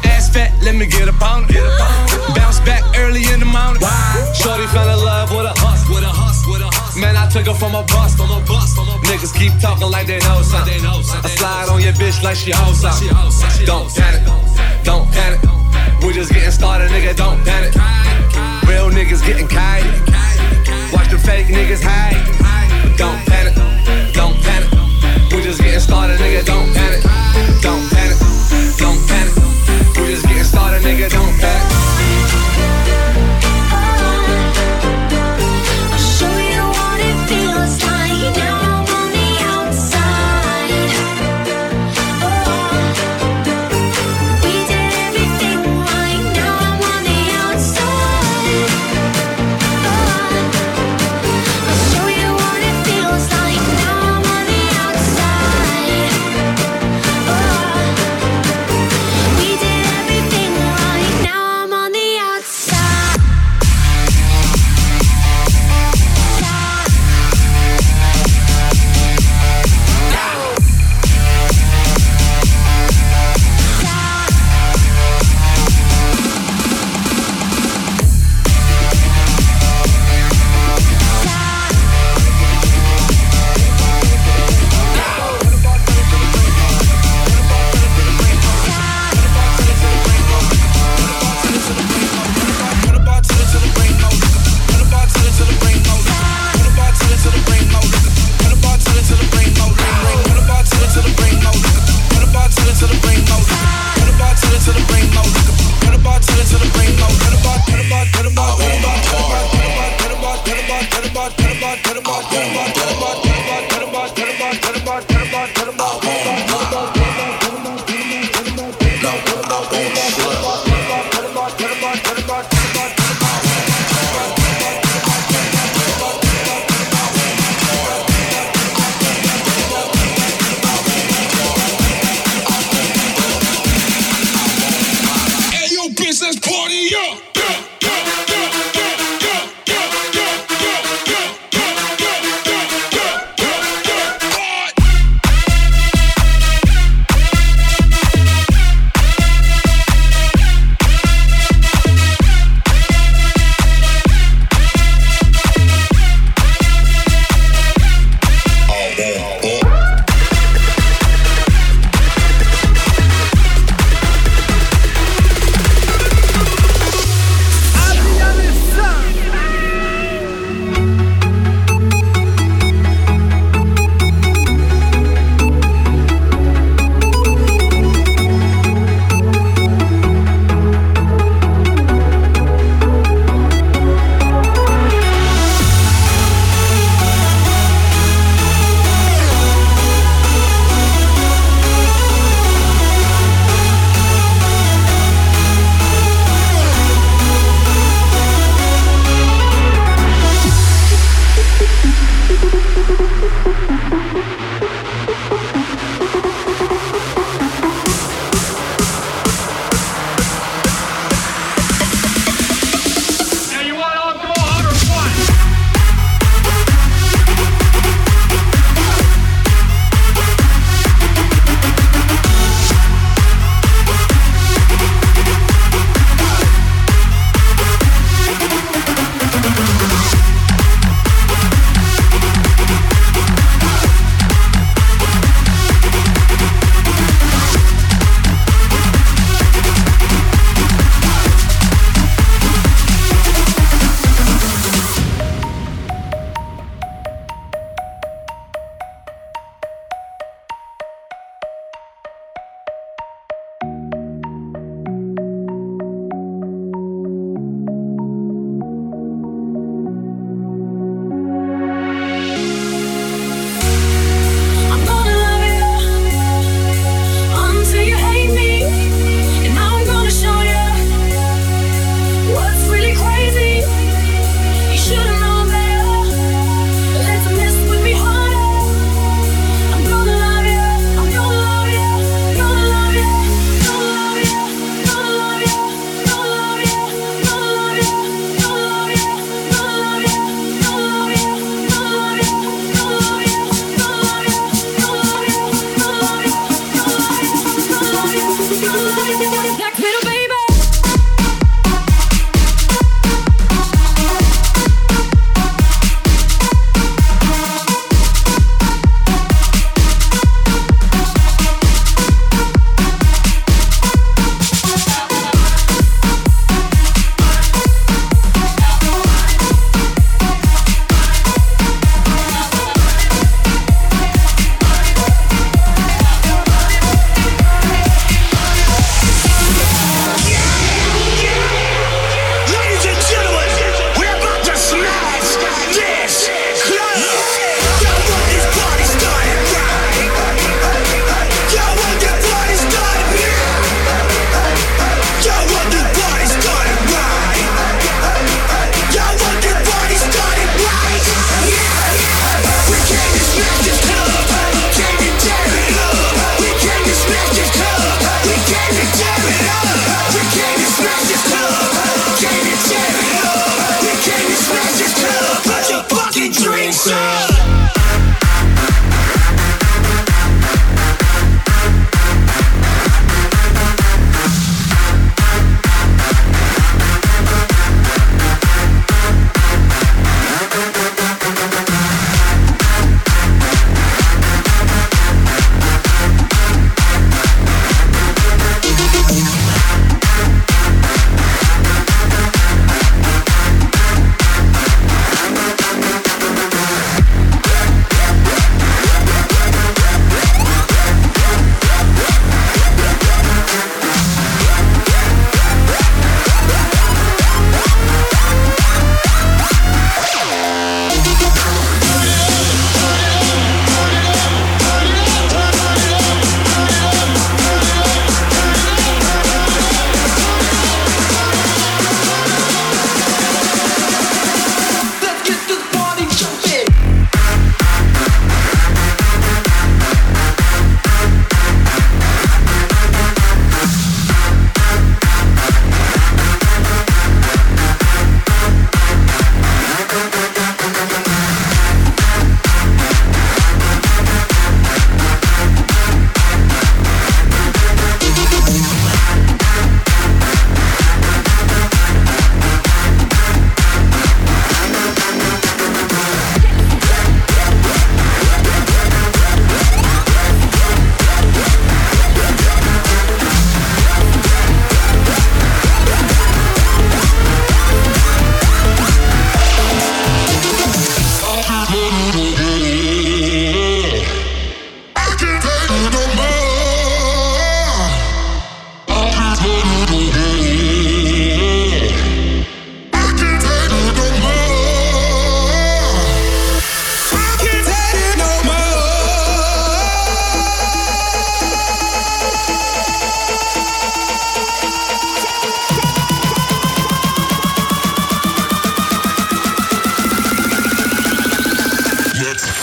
Ass 0.05 0.33
fat, 0.33 0.51
let 0.63 0.75
me 0.75 0.87
get 0.87 1.09
up 1.09 1.21
on 1.21 1.45
it. 1.49 2.35
Bounce 2.35 2.61
back 2.61 2.83
early 2.99 3.25
in 3.33 3.41
the 3.41 3.47
morning. 3.47 3.83
Shorty 4.35 4.67
fell 4.69 4.89
in 4.89 5.05
love 5.05 5.22
took 7.33 7.47
her 7.47 7.55
from 7.55 7.75
a 7.75 7.83
bus, 7.85 8.15
from 8.15 8.31
a 8.31 8.41
bus, 8.45 8.75
from 8.75 8.89
a. 8.89 8.93
Niggas 9.09 9.33
keep 9.35 9.53
talking 9.59 9.91
like 9.91 10.07
they 10.07 10.19
know 10.21 10.43
something. 10.43 10.85
I 10.85 11.29
slide 11.33 11.69
on 11.71 11.81
your 11.81 11.95
bitch 11.95 12.23
like 12.23 12.37
she 12.37 12.53
hoes 12.53 12.81
something. 12.81 13.09
Don't 13.65 13.89
panic, 13.89 14.23
don't 14.85 15.11
panic. 15.11 15.41
We 16.05 16.13
just 16.13 16.31
getting 16.31 16.51
started, 16.51 16.91
nigga. 16.91 17.17
Don't 17.17 17.43
panic. 17.45 17.73
Real 18.69 18.91
niggas 18.91 19.25
getting 19.25 19.49
kite. 19.49 19.85
Watch 20.93 21.09
the 21.09 21.19
fake 21.19 21.47
niggas 21.47 21.81
hide. 21.83 22.21
Don't 22.99 23.19
panic, 23.25 23.55
don't 24.13 24.37
panic. 24.45 24.69
We 25.33 25.43
just 25.43 25.61
getting 25.61 25.81
started, 25.81 26.21
nigga. 26.21 26.45
Don't 26.45 26.69
panic, 26.75 27.03
don't 27.63 27.89
panic, 27.89 28.19
don't 28.77 29.01
panic. 29.09 29.35
We 29.97 30.13
just 30.13 30.27
getting 30.29 30.45
started, 30.45 30.83
nigga. 30.83 31.09
Don't 31.11 31.33
panic. 31.41 31.92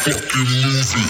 fucking 0.03 0.49
music. 0.63 1.09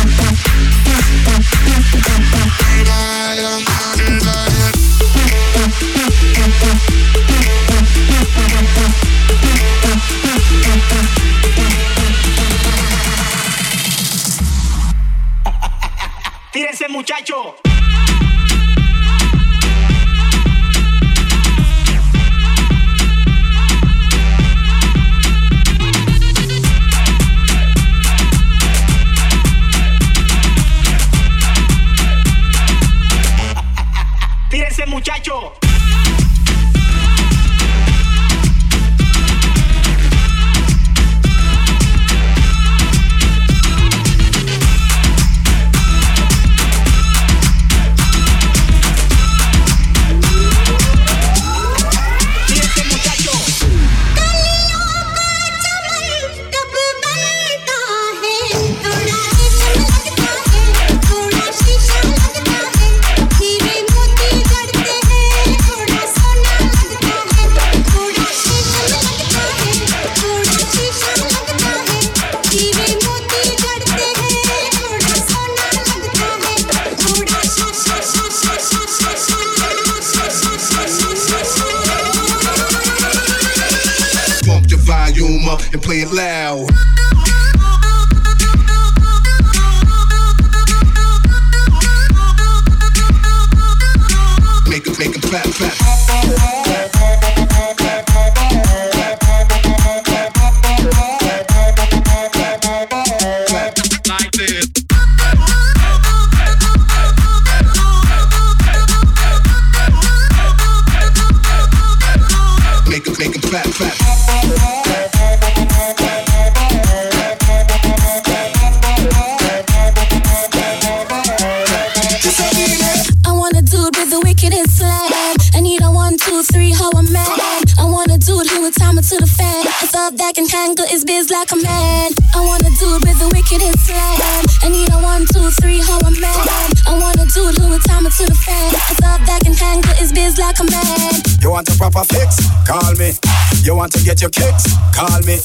your 144.21 144.29
kicks? 144.29 144.65
Call 144.93 145.19
me. 145.25 145.39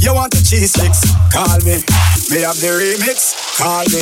You 0.00 0.14
want 0.14 0.32
the 0.32 0.38
cheese 0.38 0.72
sticks? 0.72 1.04
Call 1.30 1.58
me. 1.66 1.84
Me 2.32 2.40
have 2.40 2.56
the 2.60 2.72
remix? 2.72 3.58
Call 3.58 3.84
me. 3.92 4.00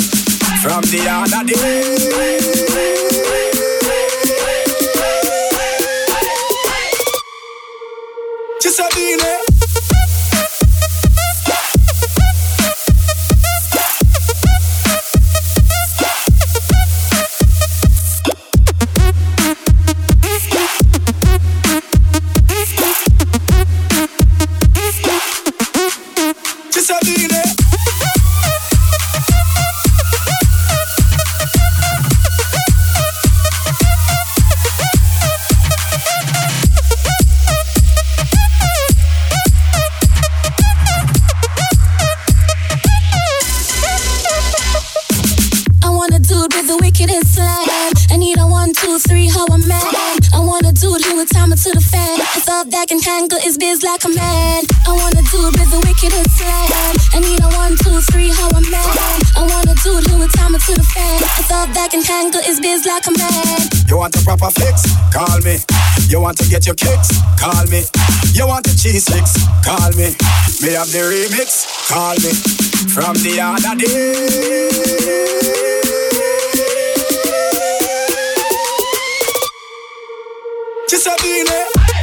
From 0.62 0.83
the 0.83 1.09
other 1.11 1.45
day. 1.45 2.70
Sabine. 8.70 9.18
Sabine. 9.18 9.49
Proper 64.37 64.61
fix? 64.61 64.87
Call 65.12 65.41
me. 65.41 65.59
You 66.09 66.20
want 66.20 66.39
to 66.39 66.49
get 66.49 66.64
your 66.66 66.76
kicks? 66.76 67.11
Call 67.39 67.66
me. 67.66 67.83
You 68.33 68.47
want 68.47 68.64
the 68.64 68.78
cheese 68.81 69.05
sticks? 69.05 69.35
Call 69.64 69.91
me. 69.99 70.14
Me 70.62 70.74
have 70.78 70.91
the 70.93 71.03
remix? 71.03 71.66
Call 71.89 72.14
me. 72.14 72.31
From 72.95 73.14
the 73.24 73.41
other 73.41 73.74
day. 73.74 75.01
Sabine. 80.87 81.47
Sabine. 81.47 81.99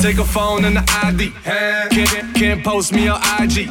Take 0.00 0.18
a 0.18 0.24
phone 0.24 0.64
and 0.64 0.76
the 0.76 0.84
ID. 1.04 1.30
Can't, 1.44 2.34
can't 2.34 2.64
post 2.64 2.92
me 2.92 3.08
on 3.08 3.20
IG. 3.40 3.68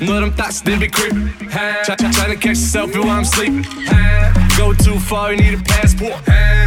Know 0.00 0.20
them 0.20 0.32
thoughts, 0.32 0.62
they 0.62 0.78
be 0.78 0.88
creeping. 0.88 1.28
Try, 1.50 1.82
try, 1.96 2.10
try 2.10 2.26
to 2.28 2.36
catch 2.36 2.56
yourself 2.56 2.94
while 2.96 3.10
I'm 3.10 3.24
sleeping. 3.24 3.62
Go 4.56 4.72
too 4.72 4.98
far, 4.98 5.32
you 5.32 5.38
need 5.38 5.54
a 5.54 5.62
passport. 5.62 6.24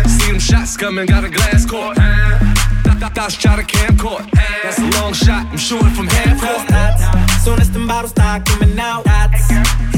See 0.07 0.31
them 0.31 0.39
shots 0.39 0.77
coming, 0.77 1.07
got 1.07 1.23
a 1.23 1.29
glass 1.29 1.65
court. 1.65 1.97
Th- 1.97 3.11
Thoughts 3.13 3.35
try 3.37 3.55
to 3.55 3.63
camcord. 3.63 4.29
That's 4.61 4.77
a 4.77 5.01
long 5.01 5.13
shot, 5.13 5.47
I'm 5.47 5.57
shooting 5.57 5.89
from 5.89 6.07
half 6.07 6.39
court. 6.39 7.41
Soon 7.41 7.59
as 7.59 7.71
the 7.71 7.79
bottles 7.87 8.11
start 8.11 8.45
coming 8.45 8.77
out, 8.79 9.03
dots. 9.03 9.49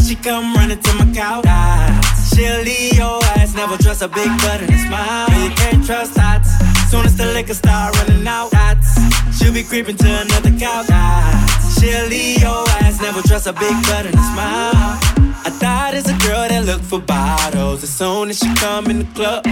She 0.08 0.16
come 0.16 0.54
running 0.56 0.80
to 0.80 0.94
my 0.96 1.12
couch. 1.14 1.44
Dots. 1.44 2.36
She'll 2.36 2.62
leave 2.62 2.94
your 2.94 3.22
ass, 3.36 3.54
never 3.54 3.76
trust 3.78 4.02
a 4.02 4.08
big 4.08 4.30
butt 4.40 4.62
and 4.62 4.74
a 4.74 4.78
smile. 4.78 5.28
You 5.44 5.50
can't 5.56 5.86
trust 5.86 6.16
dots. 6.16 6.71
Soon 6.92 7.06
as 7.06 7.16
the 7.16 7.26
liquor 7.28 7.54
start 7.54 7.98
running 8.00 8.28
out. 8.28 8.52
She'll 9.34 9.54
be 9.54 9.64
creeping 9.64 9.96
to 9.96 10.08
another 10.24 10.52
couch. 10.60 10.88
She'll 11.80 12.08
leave 12.08 12.42
your 12.42 12.68
ass, 12.84 13.00
never 13.02 13.22
trust 13.22 13.48
a 13.48 13.54
big 13.54 13.74
butt 13.84 14.08
and 14.08 14.16
a 14.16 14.24
smile. 14.34 15.11
I 15.44 15.50
thought 15.50 15.94
it's 15.96 16.08
a 16.08 16.18
girl 16.28 16.48
that 16.48 16.66
look 16.66 16.82
for 16.82 17.00
bottles. 17.00 17.84
as 17.84 17.90
soon 17.90 18.30
as 18.30 18.38
she 18.38 18.54
come 18.56 18.86
in 18.92 19.00
the 19.00 19.10
club. 19.16 19.46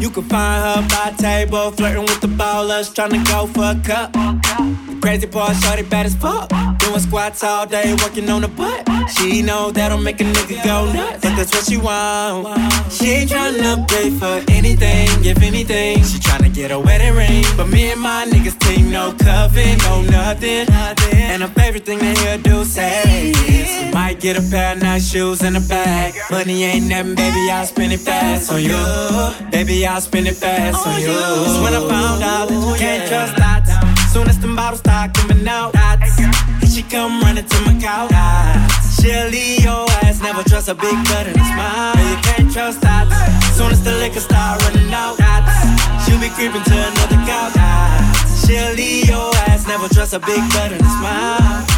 You 0.00 0.10
can 0.10 0.24
find 0.24 0.64
her 0.64 0.88
by 0.88 1.12
table, 1.16 1.70
flirting 1.70 2.02
with 2.02 2.20
the 2.20 2.26
ballers, 2.26 2.94
trying 2.94 3.10
to 3.10 3.22
go 3.30 3.46
for 3.46 3.70
a 3.70 3.80
cup. 3.84 4.12
The 4.12 4.98
crazy 5.00 5.26
part, 5.26 5.56
shorty 5.56 5.82
bad 5.82 6.06
as 6.06 6.16
fuck. 6.16 6.50
Doing 6.78 7.00
squats 7.00 7.44
all 7.44 7.66
day, 7.66 7.94
working 8.02 8.28
on 8.30 8.42
the 8.42 8.48
butt. 8.48 8.88
She 9.10 9.42
know 9.42 9.70
that'll 9.70 9.98
make 9.98 10.20
a 10.20 10.24
nigga 10.24 10.64
go 10.64 10.92
nuts, 10.92 11.22
but 11.22 11.36
that's 11.36 11.52
what 11.54 11.64
she 11.64 11.76
want. 11.76 12.46
She 12.92 13.06
ain't 13.10 13.30
tryna 13.30 13.88
pay 13.88 14.10
for 14.10 14.42
anything, 14.50 15.08
if 15.24 15.42
anything. 15.42 16.02
She 16.04 16.18
tryna 16.18 16.52
get 16.52 16.70
a 16.70 16.78
wedding 16.78 17.14
ring, 17.14 17.44
but 17.56 17.68
me 17.68 17.92
and 17.92 18.00
my 18.00 18.26
niggas 18.26 18.58
team 18.58 18.90
no 18.90 19.12
cuffing, 19.12 19.78
no 19.78 20.02
nothing. 20.02 20.66
And 21.12 21.42
her 21.42 21.48
favorite 21.48 21.84
thing 21.84 21.98
to 22.00 22.20
hear 22.20 22.38
do 22.38 22.64
say 22.64 23.30
is, 23.30 23.94
might 23.94 24.20
get 24.20 24.36
a 24.36 24.42
pair 24.50 24.72
of 24.74 24.82
nice 24.82 25.10
shoes 25.10 25.27
and 25.28 25.58
a 25.58 25.60
bag. 25.60 26.14
Money 26.30 26.64
ain't 26.64 26.88
nothing, 26.88 27.14
baby, 27.14 27.50
I'll 27.50 27.66
spend 27.66 27.92
it 27.92 28.00
fast 28.00 28.50
on 28.50 28.62
you. 28.62 28.80
Baby, 29.50 29.86
I'll 29.86 30.00
spend 30.00 30.26
it 30.26 30.36
fast 30.36 30.86
on 30.86 31.00
you. 31.00 31.08
That's 31.08 31.60
when 31.60 31.74
I 31.74 31.80
found 31.86 32.22
out 32.22 32.48
that 32.48 32.56
you 32.56 32.74
can't 32.78 33.06
trust 33.06 33.36
dots. 33.36 34.12
Soon 34.12 34.26
as 34.26 34.38
the 34.38 34.48
bottles 34.48 34.80
start 34.80 35.12
coming 35.12 35.46
out, 35.46 35.74
dots. 35.74 36.16
She 36.72 36.82
come 36.82 37.20
running 37.20 37.44
to 37.44 37.58
my 37.66 37.76
couch. 37.78 38.08
She'll 38.96 39.28
leave 39.28 39.64
your 39.64 39.84
ass, 40.00 40.22
never 40.22 40.42
trust 40.48 40.68
a 40.68 40.74
big 40.74 40.96
butt 41.04 41.26
and 41.28 41.36
a 41.36 41.44
smile. 41.44 41.96
You 42.08 42.16
can't 42.24 42.50
trust 42.50 42.80
dots. 42.80 43.12
Soon 43.54 43.70
as 43.70 43.84
the 43.84 43.92
liquor 44.00 44.20
start 44.20 44.64
running 44.64 44.90
out, 44.92 45.18
dots. 45.18 46.08
She'll 46.08 46.20
be 46.20 46.30
creeping 46.32 46.64
to 46.64 46.76
another 46.88 47.20
couch. 47.28 47.52
She'll 48.46 48.72
leave 48.80 49.08
your 49.12 49.28
ass, 49.44 49.68
never 49.68 49.92
trust 49.92 50.14
a 50.14 50.20
big 50.20 50.40
butt 50.56 50.72
and 50.72 50.80
a 50.80 50.90
smile. 50.96 51.77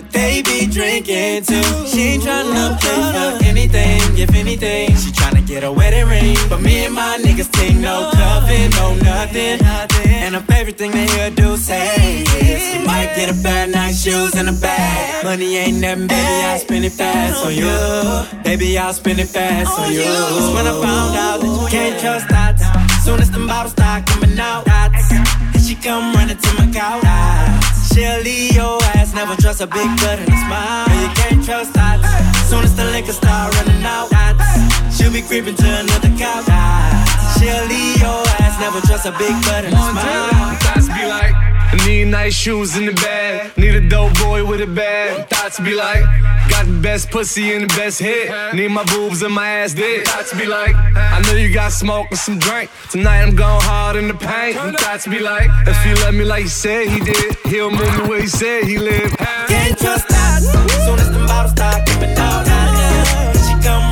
They 0.11 0.41
be 0.41 0.67
drinking 0.67 1.43
too. 1.45 1.63
She 1.87 2.01
ain't 2.13 2.23
tryna 2.23 2.79
play 2.79 3.01
for 3.13 3.43
anything, 3.45 4.01
if 4.17 4.33
anything. 4.35 4.95
She 4.97 5.11
tryna 5.11 5.45
get 5.45 5.63
a 5.63 5.71
wedding 5.71 6.07
ring, 6.07 6.37
but 6.49 6.61
me 6.61 6.85
and 6.85 6.93
my 6.93 7.17
niggas 7.23 7.51
ting 7.51 7.81
no 7.81 8.11
cuffing, 8.13 8.69
no 8.71 8.95
nothing. 8.95 9.59
And 10.05 10.35
her 10.35 10.41
favorite 10.41 10.77
thing 10.77 10.91
they 10.91 11.07
hear 11.07 11.29
do 11.29 11.57
say 11.57 12.23
is, 12.23 12.75
you 12.75 12.85
might 12.85 13.13
get 13.15 13.29
a 13.29 13.43
pair 13.43 13.65
of 13.65 13.71
nice 13.71 14.03
shoes 14.03 14.35
and 14.35 14.49
a 14.49 14.53
bag. 14.53 15.23
Money 15.23 15.57
ain't 15.57 15.79
nothing, 15.79 16.07
baby, 16.07 16.43
I'll 16.45 16.59
spend 16.59 16.85
it 16.85 16.91
fast 16.91 17.45
on 17.45 17.53
you. 17.55 18.43
Baby, 18.43 18.77
I'll 18.77 18.93
spend 18.93 19.19
it 19.19 19.27
fast 19.27 19.79
on 19.79 19.91
you. 19.91 20.03
That's 20.03 20.53
when 20.53 20.67
I 20.67 20.73
found 20.81 21.15
out 21.17 21.41
that 21.41 21.61
you 21.61 21.67
can't 21.69 21.99
trust 21.99 22.27
dots. 22.27 22.63
Soon 23.05 23.19
as 23.19 23.31
the 23.31 23.39
bottles 23.47 23.71
start 23.73 24.05
coming 24.07 24.37
out, 24.39 24.65
dots. 24.65 25.11
And 25.11 25.61
she 25.61 25.75
come 25.75 26.13
running 26.13 26.37
to 26.37 26.53
my 26.57 26.71
couch. 26.71 27.01
dots. 27.01 27.80
She'll 27.93 28.21
leave 28.21 28.55
your 28.55 28.79
ass, 28.95 29.13
never 29.13 29.35
trust 29.35 29.59
a 29.59 29.67
big 29.67 29.89
butt 29.99 30.19
and 30.19 30.29
a 30.29 30.37
smile. 30.47 30.87
You 31.01 31.09
can't 31.13 31.43
trust 31.43 31.73
dots. 31.73 32.07
Soon 32.49 32.63
as 32.63 32.75
the 32.75 32.85
liquor 32.85 33.11
start 33.11 33.53
running 33.55 33.83
out, 33.83 34.09
dots. 34.09 34.95
She'll 34.95 35.11
be 35.11 35.21
creeping 35.21 35.55
to 35.55 35.67
another 35.79 36.11
couch. 36.17 36.47
She'll 37.35 37.65
leave 37.67 37.99
your 37.99 38.23
ass, 38.39 38.59
never 38.59 38.79
trust 38.87 39.05
a 39.05 39.11
big 39.11 39.35
butt 39.43 39.65
and 39.65 39.73
a 39.73 39.83
smile. 39.91 40.55
Thoughts 40.63 40.87
be 40.87 41.05
like, 41.05 41.50
I 41.71 41.87
need 41.87 42.05
nice 42.05 42.33
shoes 42.33 42.75
in 42.75 42.85
the 42.85 42.91
bag. 42.93 43.57
Need 43.57 43.75
a 43.75 43.87
dope 43.87 44.13
boy 44.19 44.45
with 44.45 44.61
a 44.61 44.67
bag. 44.67 45.29
Thoughts 45.29 45.57
be 45.59 45.73
like, 45.73 46.03
got 46.49 46.65
the 46.65 46.79
best 46.81 47.09
pussy 47.09 47.53
and 47.53 47.63
the 47.63 47.73
best 47.75 47.99
hit. 47.99 48.29
Need 48.53 48.69
my 48.69 48.83
boobs 48.83 49.21
and 49.21 49.33
my 49.33 49.47
ass 49.47 49.73
dick. 49.73 50.05
Thoughts 50.05 50.33
be 50.37 50.45
like, 50.45 50.75
I 50.75 51.21
know 51.25 51.33
you 51.33 51.53
got 51.53 51.71
smoke 51.71 52.07
and 52.09 52.19
some 52.19 52.39
drink. 52.39 52.69
Tonight 52.89 53.21
I'm 53.23 53.35
going 53.35 53.61
hard 53.61 53.95
in 53.95 54.09
the 54.09 54.13
paint. 54.15 54.57
Thoughts 54.81 55.07
be 55.07 55.19
like, 55.19 55.49
if 55.65 55.85
you 55.85 55.95
love 56.03 56.13
me 56.13 56.25
like 56.25 56.43
you 56.43 56.49
said 56.49 56.87
he 56.89 56.99
did, 56.99 57.37
he'll 57.45 57.71
move 57.71 57.97
me 57.97 58.09
where 58.09 58.21
he 58.21 58.27
said 58.27 58.65
he 58.65 58.77
lived. 58.77 59.17
Can't 59.17 59.77
trust 59.77 60.09
that. 60.09 60.41
Soon 60.85 60.99
as 60.99 61.09
the 61.09 61.25
bottles 61.25 61.53
start 61.53 61.87
out, 62.19 62.45
dots. 62.45 63.47
she 63.47 63.53
come 63.65 63.90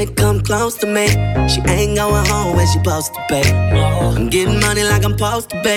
Chick 0.00 0.16
come 0.16 0.40
close 0.40 0.78
to 0.78 0.86
me, 0.86 1.08
she 1.46 1.60
ain't 1.68 1.94
going 1.94 2.24
home 2.24 2.56
when 2.56 2.66
she 2.68 2.78
supposed 2.78 3.12
to 3.12 3.20
be. 3.28 3.42
I'm 3.52 4.30
getting 4.30 4.58
money 4.58 4.82
like 4.82 5.04
I'm 5.04 5.12
supposed 5.12 5.50
to 5.50 5.60
be. 5.62 5.76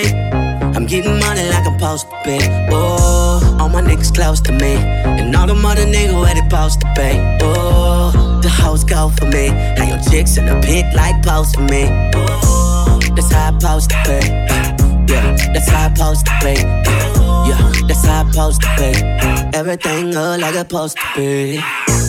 I'm 0.74 0.86
getting 0.86 1.18
money 1.20 1.46
like 1.50 1.66
I'm 1.66 1.78
supposed 1.78 2.08
to 2.08 2.16
be. 2.24 2.38
Oh, 2.70 3.58
all 3.60 3.68
my 3.68 3.82
niggas 3.82 4.14
close 4.14 4.40
to 4.40 4.52
me, 4.52 4.76
and 4.76 5.36
all 5.36 5.46
the 5.46 5.54
mother 5.54 5.84
niggas 5.84 6.18
where 6.18 6.32
they 6.32 6.40
supposed 6.40 6.80
to 6.80 6.86
be. 6.96 7.10
Oh, 7.42 8.40
the 8.42 8.48
hoes 8.48 8.82
go 8.82 9.10
for 9.10 9.26
me. 9.26 9.48
How 9.76 9.84
your 9.84 10.00
chicks 10.10 10.38
in 10.38 10.46
the 10.46 10.58
pic 10.64 10.86
like 10.94 11.22
post 11.22 11.56
for 11.56 11.60
me. 11.60 11.84
Oh, 12.14 12.98
that's 13.14 13.30
how 13.30 13.54
I 13.54 13.58
supposed 13.58 13.90
to 13.90 13.96
be. 14.06 15.12
Yeah, 15.12 15.36
that's 15.52 15.68
how 15.68 15.90
I 15.90 15.92
supposed 15.92 16.24
to 16.24 16.32
be. 16.42 17.33
Yeah, 17.46 17.72
that's 17.86 18.04
how 18.06 18.24
I 18.24 18.30
supposed 18.30 18.62
to 18.62 18.68
be. 18.76 19.58
Everything 19.58 20.12
look 20.12 20.40
like 20.40 20.54
it's 20.54 20.58
supposed 20.58 20.96
to 20.96 21.06
be. 21.16 21.60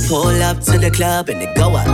Pull 0.08 0.42
up 0.44 0.60
to 0.62 0.78
the 0.78 0.92
club 0.92 1.30
and 1.30 1.42
it 1.42 1.56
go 1.56 1.76
up. 1.76 1.88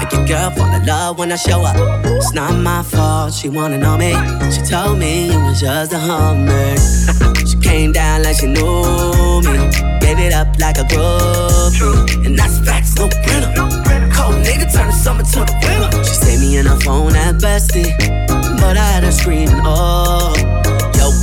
Make 0.00 0.12
your 0.12 0.26
girl 0.26 0.50
fall 0.50 0.72
in 0.72 0.86
love 0.86 1.18
when 1.18 1.32
I 1.32 1.36
show 1.36 1.60
up. 1.62 1.76
It's 2.04 2.32
not 2.32 2.54
my 2.54 2.82
fault, 2.82 3.34
she 3.34 3.48
wanna 3.48 3.78
know 3.78 3.96
me. 3.96 4.12
She 4.50 4.62
told 4.62 4.98
me 4.98 5.28
it 5.30 5.36
was 5.36 5.60
just 5.60 5.92
a 5.92 5.98
hummer. 5.98 6.76
she 7.46 7.56
came 7.58 7.92
down 7.92 8.22
like 8.22 8.36
she 8.36 8.46
knew 8.46 9.42
me. 9.42 9.54
Gave 10.00 10.18
it 10.18 10.32
up 10.32 10.58
like 10.58 10.78
a 10.78 10.84
groupie. 10.84 12.26
And 12.26 12.38
that's 12.38 12.58
facts, 12.60 12.94
no 12.96 13.08
printer. 13.08 13.52
Cold 14.14 14.36
nigga 14.46 14.72
turn 14.72 14.88
the 14.88 14.92
summer 14.92 15.24
to 15.24 15.40
the 15.40 15.54
winter. 15.62 16.04
She 16.04 16.14
saved 16.14 16.40
me 16.40 16.56
in 16.58 16.66
her 16.66 16.78
phone 16.80 17.14
at 17.16 17.36
bestie. 17.36 17.90
But 18.60 18.76
I 18.76 18.84
had 18.84 19.04
her 19.04 19.12
screaming, 19.12 19.60
oh. 19.64 20.67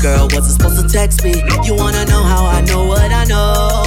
Girl, 0.05 0.27
wasn't 0.33 0.61
supposed 0.61 0.79
to 0.83 0.87
text 0.87 1.23
me. 1.23 1.33
You 1.65 1.73
wanna 1.73 2.05
know 2.05 2.21
how 2.21 2.45
I 2.45 2.61
know 2.61 2.85
what 2.85 3.11
I 3.11 3.23
know? 3.23 3.81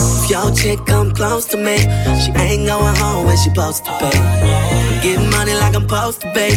If 0.00 0.30
your 0.30 0.50
chick 0.54 0.86
come 0.86 1.12
close 1.12 1.44
to 1.48 1.58
me, 1.58 1.76
she 2.16 2.32
ain't 2.40 2.66
going 2.66 2.96
home 2.96 3.26
when 3.26 3.36
she 3.36 3.50
supposed 3.50 3.84
to 3.84 3.90
be. 4.00 4.08
I'm 4.08 5.02
getting 5.02 5.28
money 5.28 5.52
like 5.52 5.74
I'm 5.76 5.82
supposed 5.86 6.22
to 6.22 6.32
pay. 6.32 6.56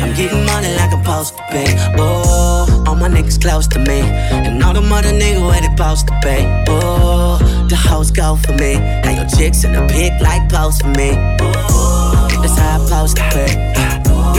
I'm 0.00 0.14
getting 0.14 0.46
money 0.46 0.74
like 0.74 0.90
I'm 0.90 1.04
supposed 1.04 1.36
to 1.36 1.42
pay. 1.50 1.68
Oh, 1.98 2.84
all 2.86 2.94
my 2.94 3.10
niggas 3.10 3.38
close 3.42 3.66
to 3.74 3.78
me, 3.78 4.00
and 4.00 4.64
all 4.64 4.72
the 4.72 4.80
mother 4.80 5.10
niggas 5.10 5.46
where 5.46 5.60
they 5.60 5.68
supposed 5.76 6.06
to 6.06 6.18
be. 6.24 6.38
Oh, 6.72 7.36
the 7.68 7.76
hoes 7.76 8.10
go 8.10 8.36
for 8.36 8.54
me. 8.54 8.76
How 9.04 9.10
your 9.10 9.28
chicks 9.36 9.64
in 9.64 9.74
the 9.74 9.86
pic 9.92 10.18
like 10.22 10.48
post 10.48 10.80
for 10.80 10.88
me. 10.88 11.10
Oh, 11.42 12.40
that's 12.40 12.56
how 12.56 12.80
I 12.80 12.84
supposed 12.86 13.16
to 13.18 13.22
be. 13.34 13.52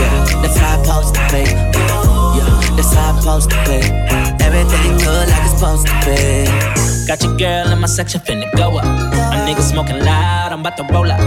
Yeah, 0.00 0.42
that's 0.42 0.56
how 0.58 0.80
I 0.80 0.82
supposed 0.82 1.14
to 1.14 1.20
be. 1.30 1.44
Yeah, 1.78 2.21
that's 2.76 2.94
how 2.94 3.12
I 3.12 3.20
supposed 3.20 3.50
to 3.50 3.56
be. 3.66 3.80
Everything 4.44 4.98
good 4.98 5.28
like 5.28 5.44
it's 5.44 5.58
supposed 5.58 5.86
to 5.86 5.94
be. 6.04 6.82
Got 7.06 7.22
your 7.22 7.36
girl 7.36 7.72
in 7.72 7.80
my 7.80 7.86
section 7.88 8.20
finna 8.20 8.50
go 8.56 8.78
up. 8.78 8.84
My 8.84 9.38
nigga 9.46 9.62
smoking 9.62 9.98
loud, 9.98 10.52
I'm 10.52 10.60
about 10.60 10.76
to 10.76 10.84
roll 10.92 11.10
up. 11.10 11.20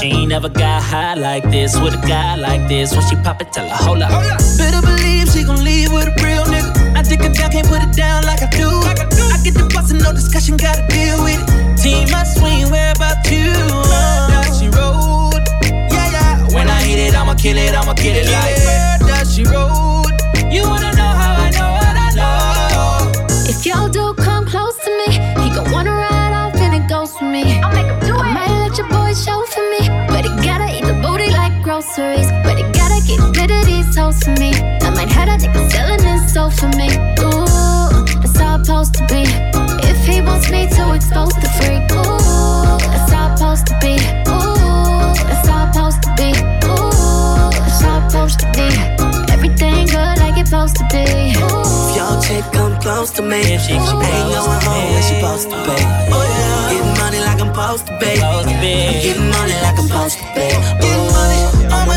She 0.00 0.06
ain't 0.06 0.28
never 0.28 0.48
got 0.48 0.82
high 0.82 1.14
like 1.14 1.44
this 1.50 1.78
with 1.78 1.94
a 1.94 2.06
guy 2.06 2.36
like 2.36 2.68
this. 2.68 2.92
When 2.92 3.02
she 3.08 3.16
pop 3.16 3.40
it, 3.42 3.52
tell 3.52 3.68
her 3.68 3.76
hold 3.84 4.02
up. 4.02 4.10
Better 4.56 4.80
believe 4.80 5.28
she 5.28 5.44
gon' 5.44 5.62
leave 5.62 5.92
with 5.92 6.08
a 6.08 6.14
real 6.24 6.44
nigga. 6.44 6.96
I 6.96 7.02
dick 7.02 7.20
her 7.20 7.32
down, 7.32 7.50
can't 7.50 7.66
put 7.66 7.82
it 7.82 7.92
down 7.92 8.24
like 8.24 8.42
I 8.42 8.48
do. 8.50 8.68
I 8.68 9.38
get 9.44 9.54
the 9.54 9.68
boss 9.72 9.90
and 9.90 10.02
no 10.02 10.12
discussion, 10.12 10.56
gotta 10.56 10.86
deal 10.88 11.22
with 11.22 11.40
it. 11.40 11.78
Team, 11.82 12.08
I 12.14 12.24
swing, 12.24 12.70
where 12.70 12.92
about 12.92 13.18
you? 13.30 13.52
Does 13.52 14.58
she 14.58 14.68
road? 14.68 15.42
Yeah, 15.92 16.10
yeah. 16.12 16.54
When 16.54 16.68
I 16.68 16.80
hit 16.82 16.98
it, 16.98 17.14
I'ma 17.14 17.34
kill 17.34 17.56
it, 17.56 17.74
I'ma 17.74 17.94
kill 17.94 18.16
it 18.16 18.26
like. 18.26 18.56
Where 18.64 19.16
does 19.18 19.34
she 19.34 19.44
road? 19.44 19.99
Like 32.00 32.16
groceries. 32.16 32.30
But 32.44 32.56
he 32.56 32.64
gotta 32.72 33.00
get 33.06 33.20
rid 33.36 33.50
of 33.50 33.66
these 33.66 33.96
hoes 33.96 34.22
for 34.22 34.32
me. 34.32 34.52
I 34.80 34.90
might 34.90 35.10
have 35.12 35.28
that 35.28 35.40
nigga 35.40 35.70
selling 35.70 36.02
his 36.02 36.32
soul 36.32 36.50
for 36.50 36.68
me. 36.76 36.88
Ooh, 37.20 38.04
that's 38.20 38.38
how 38.38 38.56
it's 38.56 38.66
supposed 38.66 38.94
to 38.94 39.06
be. 39.06 39.24
If 39.88 40.04
he 40.06 40.20
wants 40.20 40.50
me 40.50 40.68
to 40.68 40.94
expose 40.94 41.34
the 41.42 41.50
freak, 41.58 41.84
ooh, 41.92 42.78
that's 42.92 43.12
how 43.12 43.32
it's 43.32 43.40
supposed 43.40 43.66
to 43.68 43.74
be. 43.80 43.94
Ooh, 44.28 45.12
that's 45.28 45.48
how 45.48 45.66
it's 45.66 45.76
supposed 45.76 46.02
to 46.02 46.10
be. 46.16 46.30
Ooh, 46.66 47.50
that's 47.64 47.80
how 47.82 47.98
it's 48.00 48.12
supposed 48.12 48.40
to 48.40 48.46
be. 48.56 48.68
Everything 49.32 49.86
good 49.86 50.16
like 50.18 50.36
it's 50.38 50.50
supposed 50.50 50.76
to 50.76 50.84
be. 50.92 51.04
If 51.04 51.96
your 51.96 52.14
chick 52.22 52.44
come 52.52 52.78
close 52.80 53.10
to 53.12 53.22
me, 53.22 53.42
she, 53.58 53.72
ain't 53.72 53.86
going 53.86 54.60
home 54.66 54.92
when 54.92 55.02
she 55.02 55.14
supposed 55.16 55.48
to 55.50 55.56
be. 55.66 55.76
Oh, 56.12 56.24
yeah. 56.24 56.72
Getting 56.72 56.96
money 57.02 57.20
like 57.20 57.40
I'm 57.40 57.52
supposed 57.52 57.86
to 57.86 57.92
be. 57.98 58.12
I'm 58.20 58.44
getting 59.02 59.30
money 59.30 59.56
like 59.64 59.78
I'm 59.78 59.86
supposed 59.86 60.18
to 60.18 60.24
be 60.34 61.09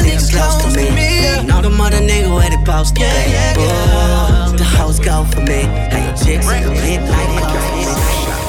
niggas 0.04 0.32
close 0.32 0.56
to 0.62 0.68
me. 0.76 0.92
me. 0.92 1.48
Know 1.48 1.62
the 1.62 1.70
mother 1.70 1.98
nigga 1.98 2.30
where 2.36 2.50
they 2.50 2.60
supposed 2.60 2.96
to 2.96 3.02
be. 3.02 3.08
Yeah, 3.08 4.52
the 4.56 4.64
hoes 4.64 5.00
go 5.00 5.24
for 5.32 5.42
me. 5.42 5.64
Like 5.92 6.16
chicks 6.20 6.48
in 6.52 6.64
the 6.64 6.72
pit, 6.84 7.02
like 7.10 8.44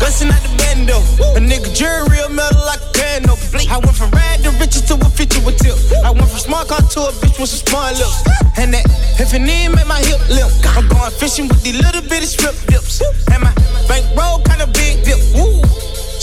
Gussin' 0.00 0.30
at 0.30 0.42
the 0.42 0.50
bando. 0.58 0.98
A 1.36 1.40
nigga 1.40 1.68
jury 1.74 2.06
real 2.08 2.30
metal 2.30 2.64
like 2.64 2.80
a 2.80 2.92
candle. 2.94 3.36
I 3.68 3.78
went 3.78 3.96
from 3.96 4.10
rad 4.10 4.40
to 4.44 4.50
riches 4.62 4.82
to 4.88 4.94
a 4.94 5.08
feature 5.10 5.42
with 5.44 5.58
tip. 5.58 5.76
I 6.04 6.10
went 6.10 6.30
from 6.30 6.38
smart 6.38 6.68
car 6.68 6.80
to 6.80 7.00
a 7.10 7.12
bitch 7.20 7.38
with 7.38 7.50
some 7.50 7.66
smart 7.66 7.98
lips. 7.98 8.22
And 8.56 8.72
that 8.74 8.86
if 9.20 9.34
it 9.34 9.42
need 9.42 9.68
make 9.74 9.86
my 9.86 10.00
hip 10.00 10.22
limp. 10.30 10.50
I'm 10.76 10.88
going 10.88 11.10
fishing 11.12 11.48
with 11.48 11.62
these 11.62 11.76
little 11.76 12.02
bitty 12.02 12.26
strip 12.26 12.54
dips. 12.66 13.02
And 13.32 13.42
my 13.42 13.52
bankroll 13.88 14.40
kinda 14.46 14.66
big 14.72 15.04
dip. 15.04 15.18
Woo. 15.34 15.60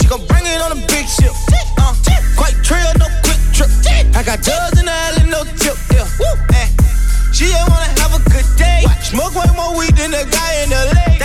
She 0.00 0.08
gon' 0.08 0.24
bring 0.26 0.46
it 0.46 0.60
on 0.60 0.72
a 0.72 0.80
big 0.88 1.06
ship. 1.06 1.34
I 4.46 4.70
jugs 4.70 4.78
in 4.78 4.86
the 4.86 4.92
alley, 4.92 5.26
no 5.26 5.42
tip. 5.58 5.74
Yeah. 5.90 6.06
Woo. 6.22 6.30
And 6.54 6.70
she 7.34 7.50
just 7.50 7.66
wanna 7.66 7.90
have 7.98 8.14
a 8.14 8.22
good 8.30 8.46
day. 8.56 8.86
Smoke 9.02 9.34
way 9.34 9.50
more 9.56 9.76
weed 9.76 9.96
than 9.96 10.12
the 10.12 10.22
guy 10.30 10.62
in 10.62 10.70
LA. 10.70 11.18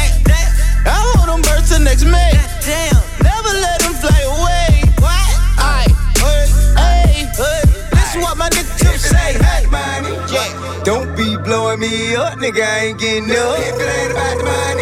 I 0.86 0.98
hold 1.14 1.30
them 1.30 1.42
birds 1.46 1.70
till 1.70 1.80
next 1.82 2.04
May. 2.04 2.34
Damn. 2.66 2.98
Never 3.22 3.54
let 3.62 3.78
them 3.82 3.94
fly 3.94 4.18
away. 4.26 4.90
What? 4.98 5.30
Aye. 5.62 5.94
Hey, 6.18 6.50
hey, 6.74 7.30
hey. 7.30 7.62
This 7.94 8.16
is 8.16 8.22
what 8.22 8.38
my 8.38 8.50
nigga 8.50 8.74
Tip 8.82 8.98
say. 8.98 9.38
Hey, 9.38 9.68
money. 9.70 10.18
Yeah. 10.34 10.82
Don't 10.84 11.16
be 11.16 11.38
blowing 11.38 11.80
me 11.80 12.16
up, 12.16 12.40
nigga. 12.40 12.66
I 12.66 12.86
ain't 12.90 13.00
getting 13.00 13.30
up. 13.30 13.60
If 13.60 13.78
it 13.78 13.86
ain't 13.86 14.12
about 14.12 14.38
the 14.38 14.44
money. 14.46 14.81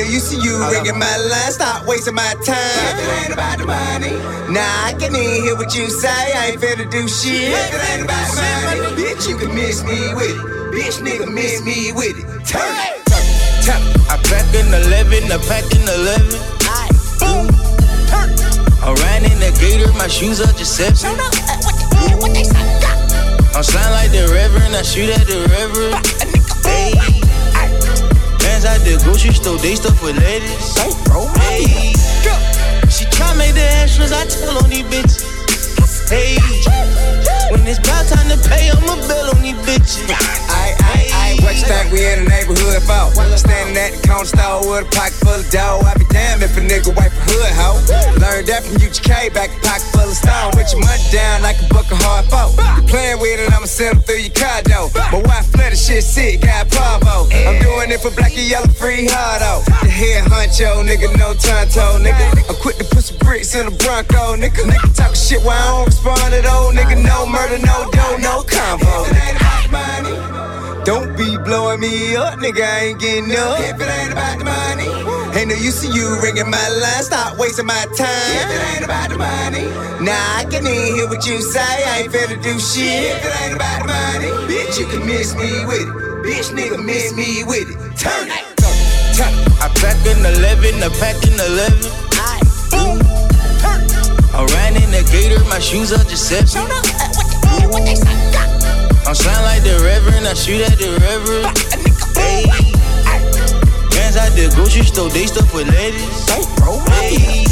No 0.00 0.06
use 0.06 0.30
to 0.30 0.36
you 0.40 0.56
ringing 0.72 0.98
my 0.98 1.16
line. 1.28 1.52
Stop 1.52 1.84
wasting 1.86 2.14
my 2.14 2.32
time. 2.40 2.56
If 2.56 3.04
it 3.04 3.20
ain't 3.20 3.34
about 3.36 3.58
the 3.58 3.66
money. 3.66 4.16
Nah, 4.48 4.88
I 4.88 4.96
can 4.96 5.12
even 5.14 5.44
hear 5.44 5.54
what 5.56 5.76
you 5.76 5.90
say. 5.90 6.08
I 6.08 6.56
ain't 6.56 6.60
finna 6.60 6.90
do 6.90 7.06
shit. 7.06 7.52
If 7.52 7.68
it 7.68 7.84
ain't 7.92 8.08
about 8.08 8.24
the 8.32 8.40
money. 8.40 8.96
Bitch, 8.96 9.28
you 9.28 9.36
can 9.36 9.54
miss 9.54 9.84
me 9.84 10.00
with 10.16 10.32
it. 10.32 10.40
Bitch, 10.72 11.04
nigga, 11.04 11.28
miss 11.28 11.60
me 11.68 11.92
with 11.92 12.16
it. 12.16 12.24
Turn 12.48 12.64
it. 12.64 13.04
Turn 13.12 13.20
it. 13.20 13.60
Turn 13.60 13.76
it. 13.76 14.08
I 14.08 14.16
pack 14.24 14.48
in 14.56 14.72
11, 14.72 15.28
I 15.28 15.36
pack 15.44 15.68
in 15.68 15.84
11. 15.84 16.32
Boom. 17.20 17.52
I 18.80 18.96
ran 19.04 19.28
in 19.30 19.36
the 19.36 19.52
gator, 19.60 19.92
my 19.98 20.08
shoes 20.08 20.40
are 20.40 20.50
just 20.56 20.80
seven. 20.80 20.96
Uh, 21.12 21.28
I'm 23.52 23.62
slime 23.62 23.92
like 23.92 24.10
the 24.12 24.32
reverend, 24.32 24.74
I 24.74 24.80
shoot 24.80 25.10
at 25.10 25.26
the 25.26 25.44
reverend. 25.52 26.00
Hey. 26.64 27.19
Bands 28.60 28.78
at 28.78 28.84
the 28.84 29.02
grocery 29.04 29.32
store, 29.32 29.56
they 29.58 29.74
stuff 29.74 30.02
with 30.02 30.18
ladies. 30.18 30.76
Hey. 31.40 31.64
She 32.90 33.04
try 33.08 33.32
make 33.36 33.54
the 33.54 33.64
extras, 33.80 34.12
I 34.12 34.26
tell 34.26 34.58
on 34.62 34.68
these 34.68 34.84
bitches. 34.84 35.24
Hey. 36.08 36.36
When 37.50 37.66
it's 37.66 37.78
about 37.78 38.04
time 38.08 38.28
to 38.28 38.36
pay, 38.48 38.68
I'ma 38.68 38.96
bill 39.08 39.30
on 39.32 39.40
these 39.40 39.56
bitches. 39.64 40.04
Aye, 40.10 40.44
aye, 40.48 40.74
aye, 40.76 41.10
what 41.38 41.54
you 41.54 41.66
think 41.66 41.92
we 41.92 42.02
in 42.02 42.24
the 42.24 42.30
neighborhood 42.30 42.82
for? 42.82 43.14
Standing 43.36 43.76
at 43.76 43.94
the 43.94 44.00
counter 44.02 44.26
store 44.26 44.66
with 44.66 44.86
a 44.86 44.90
pocket 44.90 45.14
full 45.22 45.38
of 45.38 45.46
dough. 45.50 45.80
I 45.86 45.94
be 45.94 46.06
damned 46.10 46.42
if 46.42 46.56
a 46.56 46.62
nigga 46.62 46.90
wipe 46.96 47.14
a 47.14 47.22
hood 47.30 47.52
hoe. 47.54 47.78
Learned 48.18 48.50
that 48.50 48.66
from 48.66 48.82
UGK, 48.82 49.32
back 49.34 49.50
a 49.54 49.58
pocket 49.62 49.86
full 49.94 50.08
of 50.10 50.16
stone. 50.16 50.50
With 50.58 50.70
your 50.72 50.82
money 50.82 51.02
down 51.14 51.42
like 51.42 51.60
a 51.62 51.66
buck 51.70 51.86
of 51.90 52.00
hard 52.02 52.26
folk. 52.26 52.56
You 52.58 52.82
playing 52.90 53.20
with 53.20 53.38
it, 53.38 53.52
I'ma 53.52 53.66
send 53.66 53.96
them 53.96 54.02
through 54.02 54.26
your 54.26 54.34
door. 54.66 54.90
My 55.12 55.22
wife 55.26 55.46
flooded 55.52 55.78
shit 55.78 56.02
sick, 56.02 56.42
got 56.42 56.70
Pavo. 56.70 57.30
I'm 57.30 57.60
doing 57.62 57.90
it 57.90 58.00
for 58.00 58.10
black 58.10 58.34
and 58.34 58.46
yellow, 58.46 58.68
free 58.68 59.06
hard 59.06 59.42
out. 59.42 59.62
Oh. 59.68 59.84
The 59.84 59.90
head 59.90 60.24
honcho, 60.26 60.82
nigga, 60.82 61.12
no 61.18 61.34
tonto, 61.34 61.98
nigga. 62.00 62.48
I'm 62.48 62.56
quick 62.56 62.76
to 62.78 62.84
put 62.84 63.04
some 63.04 63.18
bricks 63.18 63.54
in 63.54 63.66
a 63.66 63.70
Bronco, 63.70 64.36
nigga. 64.36 64.64
Nigga 64.66 64.88
talk 64.96 65.14
shit 65.14 65.42
while 65.42 65.58
I 65.58 65.70
don't 65.78 65.86
respond 65.86 66.34
at 66.34 66.46
all, 66.46 66.72
nigga. 66.72 66.96
No 67.02 67.26
murder, 67.26 67.58
no 67.58 67.90
dough, 67.90 68.16
no 68.18 68.42
combo. 68.42 69.06
Don't 70.84 71.14
be 71.16 71.36
blowing 71.36 71.80
me 71.80 72.16
up, 72.16 72.38
nigga. 72.38 72.64
I 72.64 72.78
ain't 72.88 73.00
getting 73.00 73.30
up. 73.36 73.60
If 73.60 73.76
it 73.76 73.84
ain't 73.84 74.12
about 74.12 74.38
the 74.38 74.44
money, 74.48 74.88
ain't 75.38 75.48
no 75.48 75.54
use 75.54 75.82
to 75.82 75.88
you 75.92 76.16
ringing 76.22 76.48
my 76.48 76.68
line. 76.80 77.02
Stop 77.02 77.38
wasting 77.38 77.66
my 77.66 77.84
time. 77.96 78.08
If 78.08 78.48
it 78.48 78.62
ain't 78.74 78.84
about 78.84 79.10
the 79.10 79.18
money, 79.18 79.68
nah, 80.00 80.40
I 80.40 80.46
can 80.48 80.66
even 80.66 80.94
hear 80.96 81.06
what 81.06 81.26
you 81.26 81.42
say. 81.42 81.60
I 81.60 82.02
ain't 82.04 82.12
finna 82.12 82.42
do 82.42 82.58
shit. 82.58 83.12
If 83.12 83.24
it 83.24 83.42
ain't 83.44 83.56
about 83.56 83.82
the 83.82 83.88
money, 83.92 84.30
bitch, 84.48 84.80
you 84.80 84.86
can 84.86 85.04
miss 85.06 85.34
me 85.36 85.64
with 85.68 85.84
it. 85.84 86.10
Bitch, 86.24 86.48
nigga, 86.56 86.82
miss 86.82 87.12
me 87.12 87.44
with 87.44 87.68
it. 87.68 87.76
Turn 88.00 88.28
it. 88.32 88.44
Turn 89.20 89.32
it. 89.36 89.60
I 89.60 89.68
pack 89.76 90.00
in 90.08 90.24
11, 90.24 90.82
I 90.82 90.88
pack 90.96 91.20
in 91.28 91.36
11. 91.36 91.76
Boom. 92.72 92.96
I 94.32 94.46
ran 94.56 94.76
in 94.80 94.90
the 94.90 95.04
gator, 95.12 95.44
my 95.50 95.58
shoes 95.58 95.92
are 95.92 96.02
just 96.04 96.28
seven. 96.28 96.64
I'm 99.10 99.16
slime 99.16 99.42
like 99.42 99.64
the 99.64 99.74
reverend, 99.82 100.22
I 100.24 100.34
shoot 100.34 100.62
at 100.62 100.78
the 100.78 100.86
reverend. 101.02 101.50
Hey. 102.14 102.46
Bands 103.90 104.14
at 104.14 104.38
the 104.38 104.46
grocery 104.54 104.86
store, 104.86 105.10
they 105.10 105.26
stuff 105.26 105.52
with 105.52 105.66
ladies. 105.66 106.30
Hey. 106.94 107.42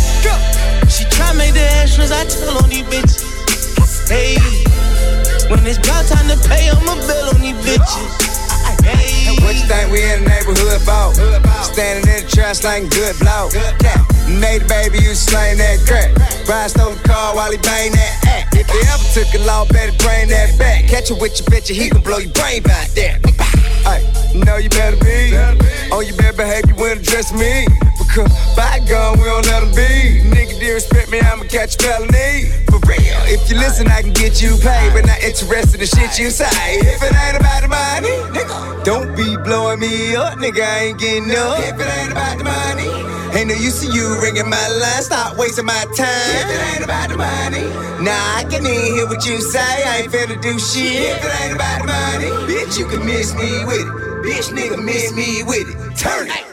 She 0.86 1.02
try 1.10 1.34
make 1.34 1.54
the 1.54 1.66
extras, 1.82 2.12
I 2.14 2.22
tell 2.30 2.62
on 2.62 2.70
these 2.70 2.86
bitches. 2.86 4.06
Hey. 4.06 4.38
When 5.50 5.66
it's 5.66 5.82
about 5.82 6.06
time 6.06 6.30
to 6.30 6.38
pay, 6.46 6.70
I'ma 6.70 6.94
bill 6.94 7.34
on 7.34 7.42
these 7.42 7.58
bitches. 7.66 8.47
What 9.42 9.54
you 9.56 9.64
think 9.66 9.92
we 9.92 10.02
in 10.02 10.24
the 10.24 10.30
neighborhood 10.30 10.80
for? 10.82 11.14
Standing 11.64 12.08
in 12.08 12.24
the 12.24 12.30
trash 12.30 12.64
like 12.64 12.90
good 12.90 13.18
blow. 13.18 13.48
Made 14.28 14.68
baby, 14.68 14.98
you 14.98 15.14
slang 15.14 15.56
that 15.58 15.80
crack. 15.86 16.12
Brian 16.44 16.68
stole 16.68 16.92
the 16.92 17.08
car 17.08 17.34
while 17.34 17.50
he 17.50 17.58
bang 17.58 17.92
that 17.92 18.24
act. 18.26 18.54
If 18.56 18.68
he 18.68 18.80
ever 18.88 19.08
took 19.12 19.40
a 19.40 19.44
law, 19.46 19.64
better 19.66 19.96
bring 19.98 20.28
that 20.28 20.58
back. 20.58 20.86
Catch 20.86 21.10
you 21.10 21.16
with 21.16 21.38
your 21.40 21.48
bitch, 21.48 21.70
and 21.70 21.78
he 21.78 21.88
gon' 21.88 22.02
blow 22.02 22.18
your 22.18 22.32
brain 22.32 22.62
back 22.62 22.88
there. 22.90 23.18
Hey, 23.84 24.04
you 24.34 24.44
know 24.44 24.56
you 24.56 24.68
better 24.68 24.96
be 24.96 25.32
Oh, 25.90 25.98
on 25.98 26.06
your 26.06 26.16
bad 26.16 26.36
behavior 26.36 26.74
when 26.74 26.98
address 26.98 27.32
me. 27.32 27.66
Because 27.98 28.32
bygone, 28.56 29.18
we 29.18 29.24
don't 29.24 29.46
let 29.46 29.60
them 29.60 29.72
be. 29.72 30.20
Nigga, 30.28 30.58
dear, 30.60 30.74
respect 30.74 31.10
me, 31.10 31.20
I'ma 31.20 31.44
catch 31.44 31.76
a 31.76 31.78
felony. 31.78 32.52
For 32.68 32.80
real, 32.88 33.20
if 33.28 33.48
you 33.50 33.56
listen, 33.56 33.88
I 33.88 34.02
can 34.02 34.12
get 34.12 34.42
you 34.42 34.56
paid, 34.58 34.92
but 34.92 35.06
not 35.06 35.22
interested 35.22 35.80
in 35.80 35.86
shit 35.86 36.18
you 36.18 36.30
say. 36.30 36.48
If 36.80 37.02
it 37.02 37.12
ain't 37.12 37.36
about 37.36 37.62
the 37.62 37.68
money, 37.68 38.14
nigga, 38.32 38.84
don't 38.84 39.14
be 39.16 39.36
blowing 39.44 39.80
me 39.80 40.16
up, 40.16 40.38
nigga. 40.38 40.60
I 40.60 40.78
ain't 40.92 40.98
getting 40.98 41.30
up. 41.32 41.58
If 41.60 41.80
it 41.80 41.88
ain't 42.00 42.12
about 42.12 42.38
the 42.38 42.44
money, 42.44 42.88
ain't 43.38 43.48
no 43.48 43.54
use 43.54 43.80
to 43.84 43.92
you 43.92 44.20
ringing 44.20 44.48
my 44.48 44.68
line. 44.68 45.02
Stop 45.02 45.36
wasting 45.36 45.66
my 45.66 45.84
time. 45.96 46.08
If 46.36 46.48
it 46.48 46.62
ain't 46.74 46.84
about 46.84 47.08
the 47.08 47.16
money, 47.16 47.64
nah, 48.04 48.40
I 48.40 48.44
can 48.48 48.64
even 48.64 48.94
hear 48.94 49.06
what 49.06 49.24
you 49.26 49.40
say. 49.40 49.60
I 49.60 50.04
ain't 50.04 50.12
finna 50.12 50.40
do 50.40 50.58
shit. 50.58 51.16
If 51.16 51.24
it 51.24 51.40
ain't 51.44 51.54
about 51.56 51.80
the 51.80 51.86
money, 51.88 52.30
bitch, 52.48 52.78
you 52.78 52.86
can 52.86 53.04
miss 53.04 53.34
me 53.34 53.64
with 53.64 53.86
it. 53.86 54.07
Bitch, 54.28 54.52
nigga, 54.52 54.76
miss 54.84 55.10
me 55.16 55.42
with 55.42 55.72
it. 55.72 55.96
Turn 55.96 56.28
it. 56.28 56.44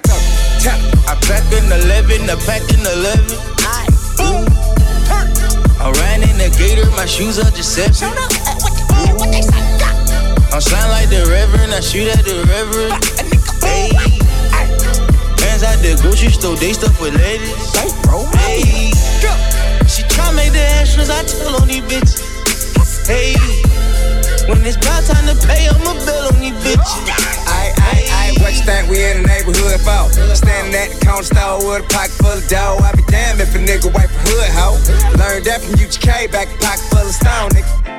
I 1.11 1.19
pack 1.27 1.43
in 1.51 1.67
11, 1.67 2.23
I 2.23 2.39
pack 2.47 2.63
in 2.71 2.79
11. 2.79 3.27
Boom. 4.15 4.47
I 5.83 5.91
ran 5.99 6.23
in 6.23 6.39
the 6.39 6.47
gator, 6.55 6.89
my 6.95 7.05
shoes 7.05 7.37
are 7.37 7.51
just 7.51 7.75
seven. 7.75 8.15
I'm 10.55 10.61
slime 10.63 10.87
like 10.87 11.09
the 11.09 11.27
reverend, 11.27 11.73
I 11.73 11.81
shoot 11.81 12.07
at 12.07 12.23
the 12.23 12.47
reverend. 12.47 12.95
Hey. 13.59 13.91
Bands 15.35 15.63
at 15.67 15.75
the 15.83 15.99
grocery 16.01 16.29
store, 16.31 16.55
they 16.55 16.71
stuff 16.71 16.95
with 17.01 17.13
ladies. 17.19 17.75
Hey. 18.39 18.95
She 19.91 20.07
try 20.15 20.31
make 20.31 20.53
the 20.53 20.63
extras, 20.79 21.09
I 21.09 21.23
tell 21.27 21.61
on 21.61 21.67
these 21.67 21.83
bitches. 21.83 22.23
Hey. 23.05 23.35
When 24.47 24.63
it's 24.63 24.77
about 24.77 25.03
time 25.03 25.27
to 25.27 25.35
pay, 25.45 25.67
I'ma 25.67 25.91
bill 26.05 26.31
on 26.31 26.39
these 26.39 26.55
bitches. 26.63 27.44
What 28.41 28.53
you 28.53 28.63
think 28.63 28.89
we 28.89 29.03
in 29.03 29.23
the 29.23 29.27
neighborhood 29.27 29.81
for? 29.81 30.11
Standing 30.35 30.75
at 30.75 30.91
the 30.91 31.05
counter 31.05 31.23
store 31.23 31.57
with 31.65 31.85
a 31.85 31.87
pocket 31.89 32.11
full 32.11 32.37
of 32.37 32.47
dough. 32.47 32.77
I 32.83 32.91
be 32.95 33.03
damned 33.09 33.41
if 33.41 33.55
a 33.55 33.59
nigga 33.59 33.93
wipe 33.93 34.09
a 34.09 34.21
hood 34.27 34.51
hoe. 34.53 34.77
Learned 35.17 35.45
that 35.45 35.61
from 35.61 35.73
UGK, 35.75 36.31
back 36.31 36.47
a 36.53 36.57
pocket 36.59 36.85
full 36.91 37.07
of 37.07 37.13
stone, 37.13 37.49
nigga. 37.51 37.94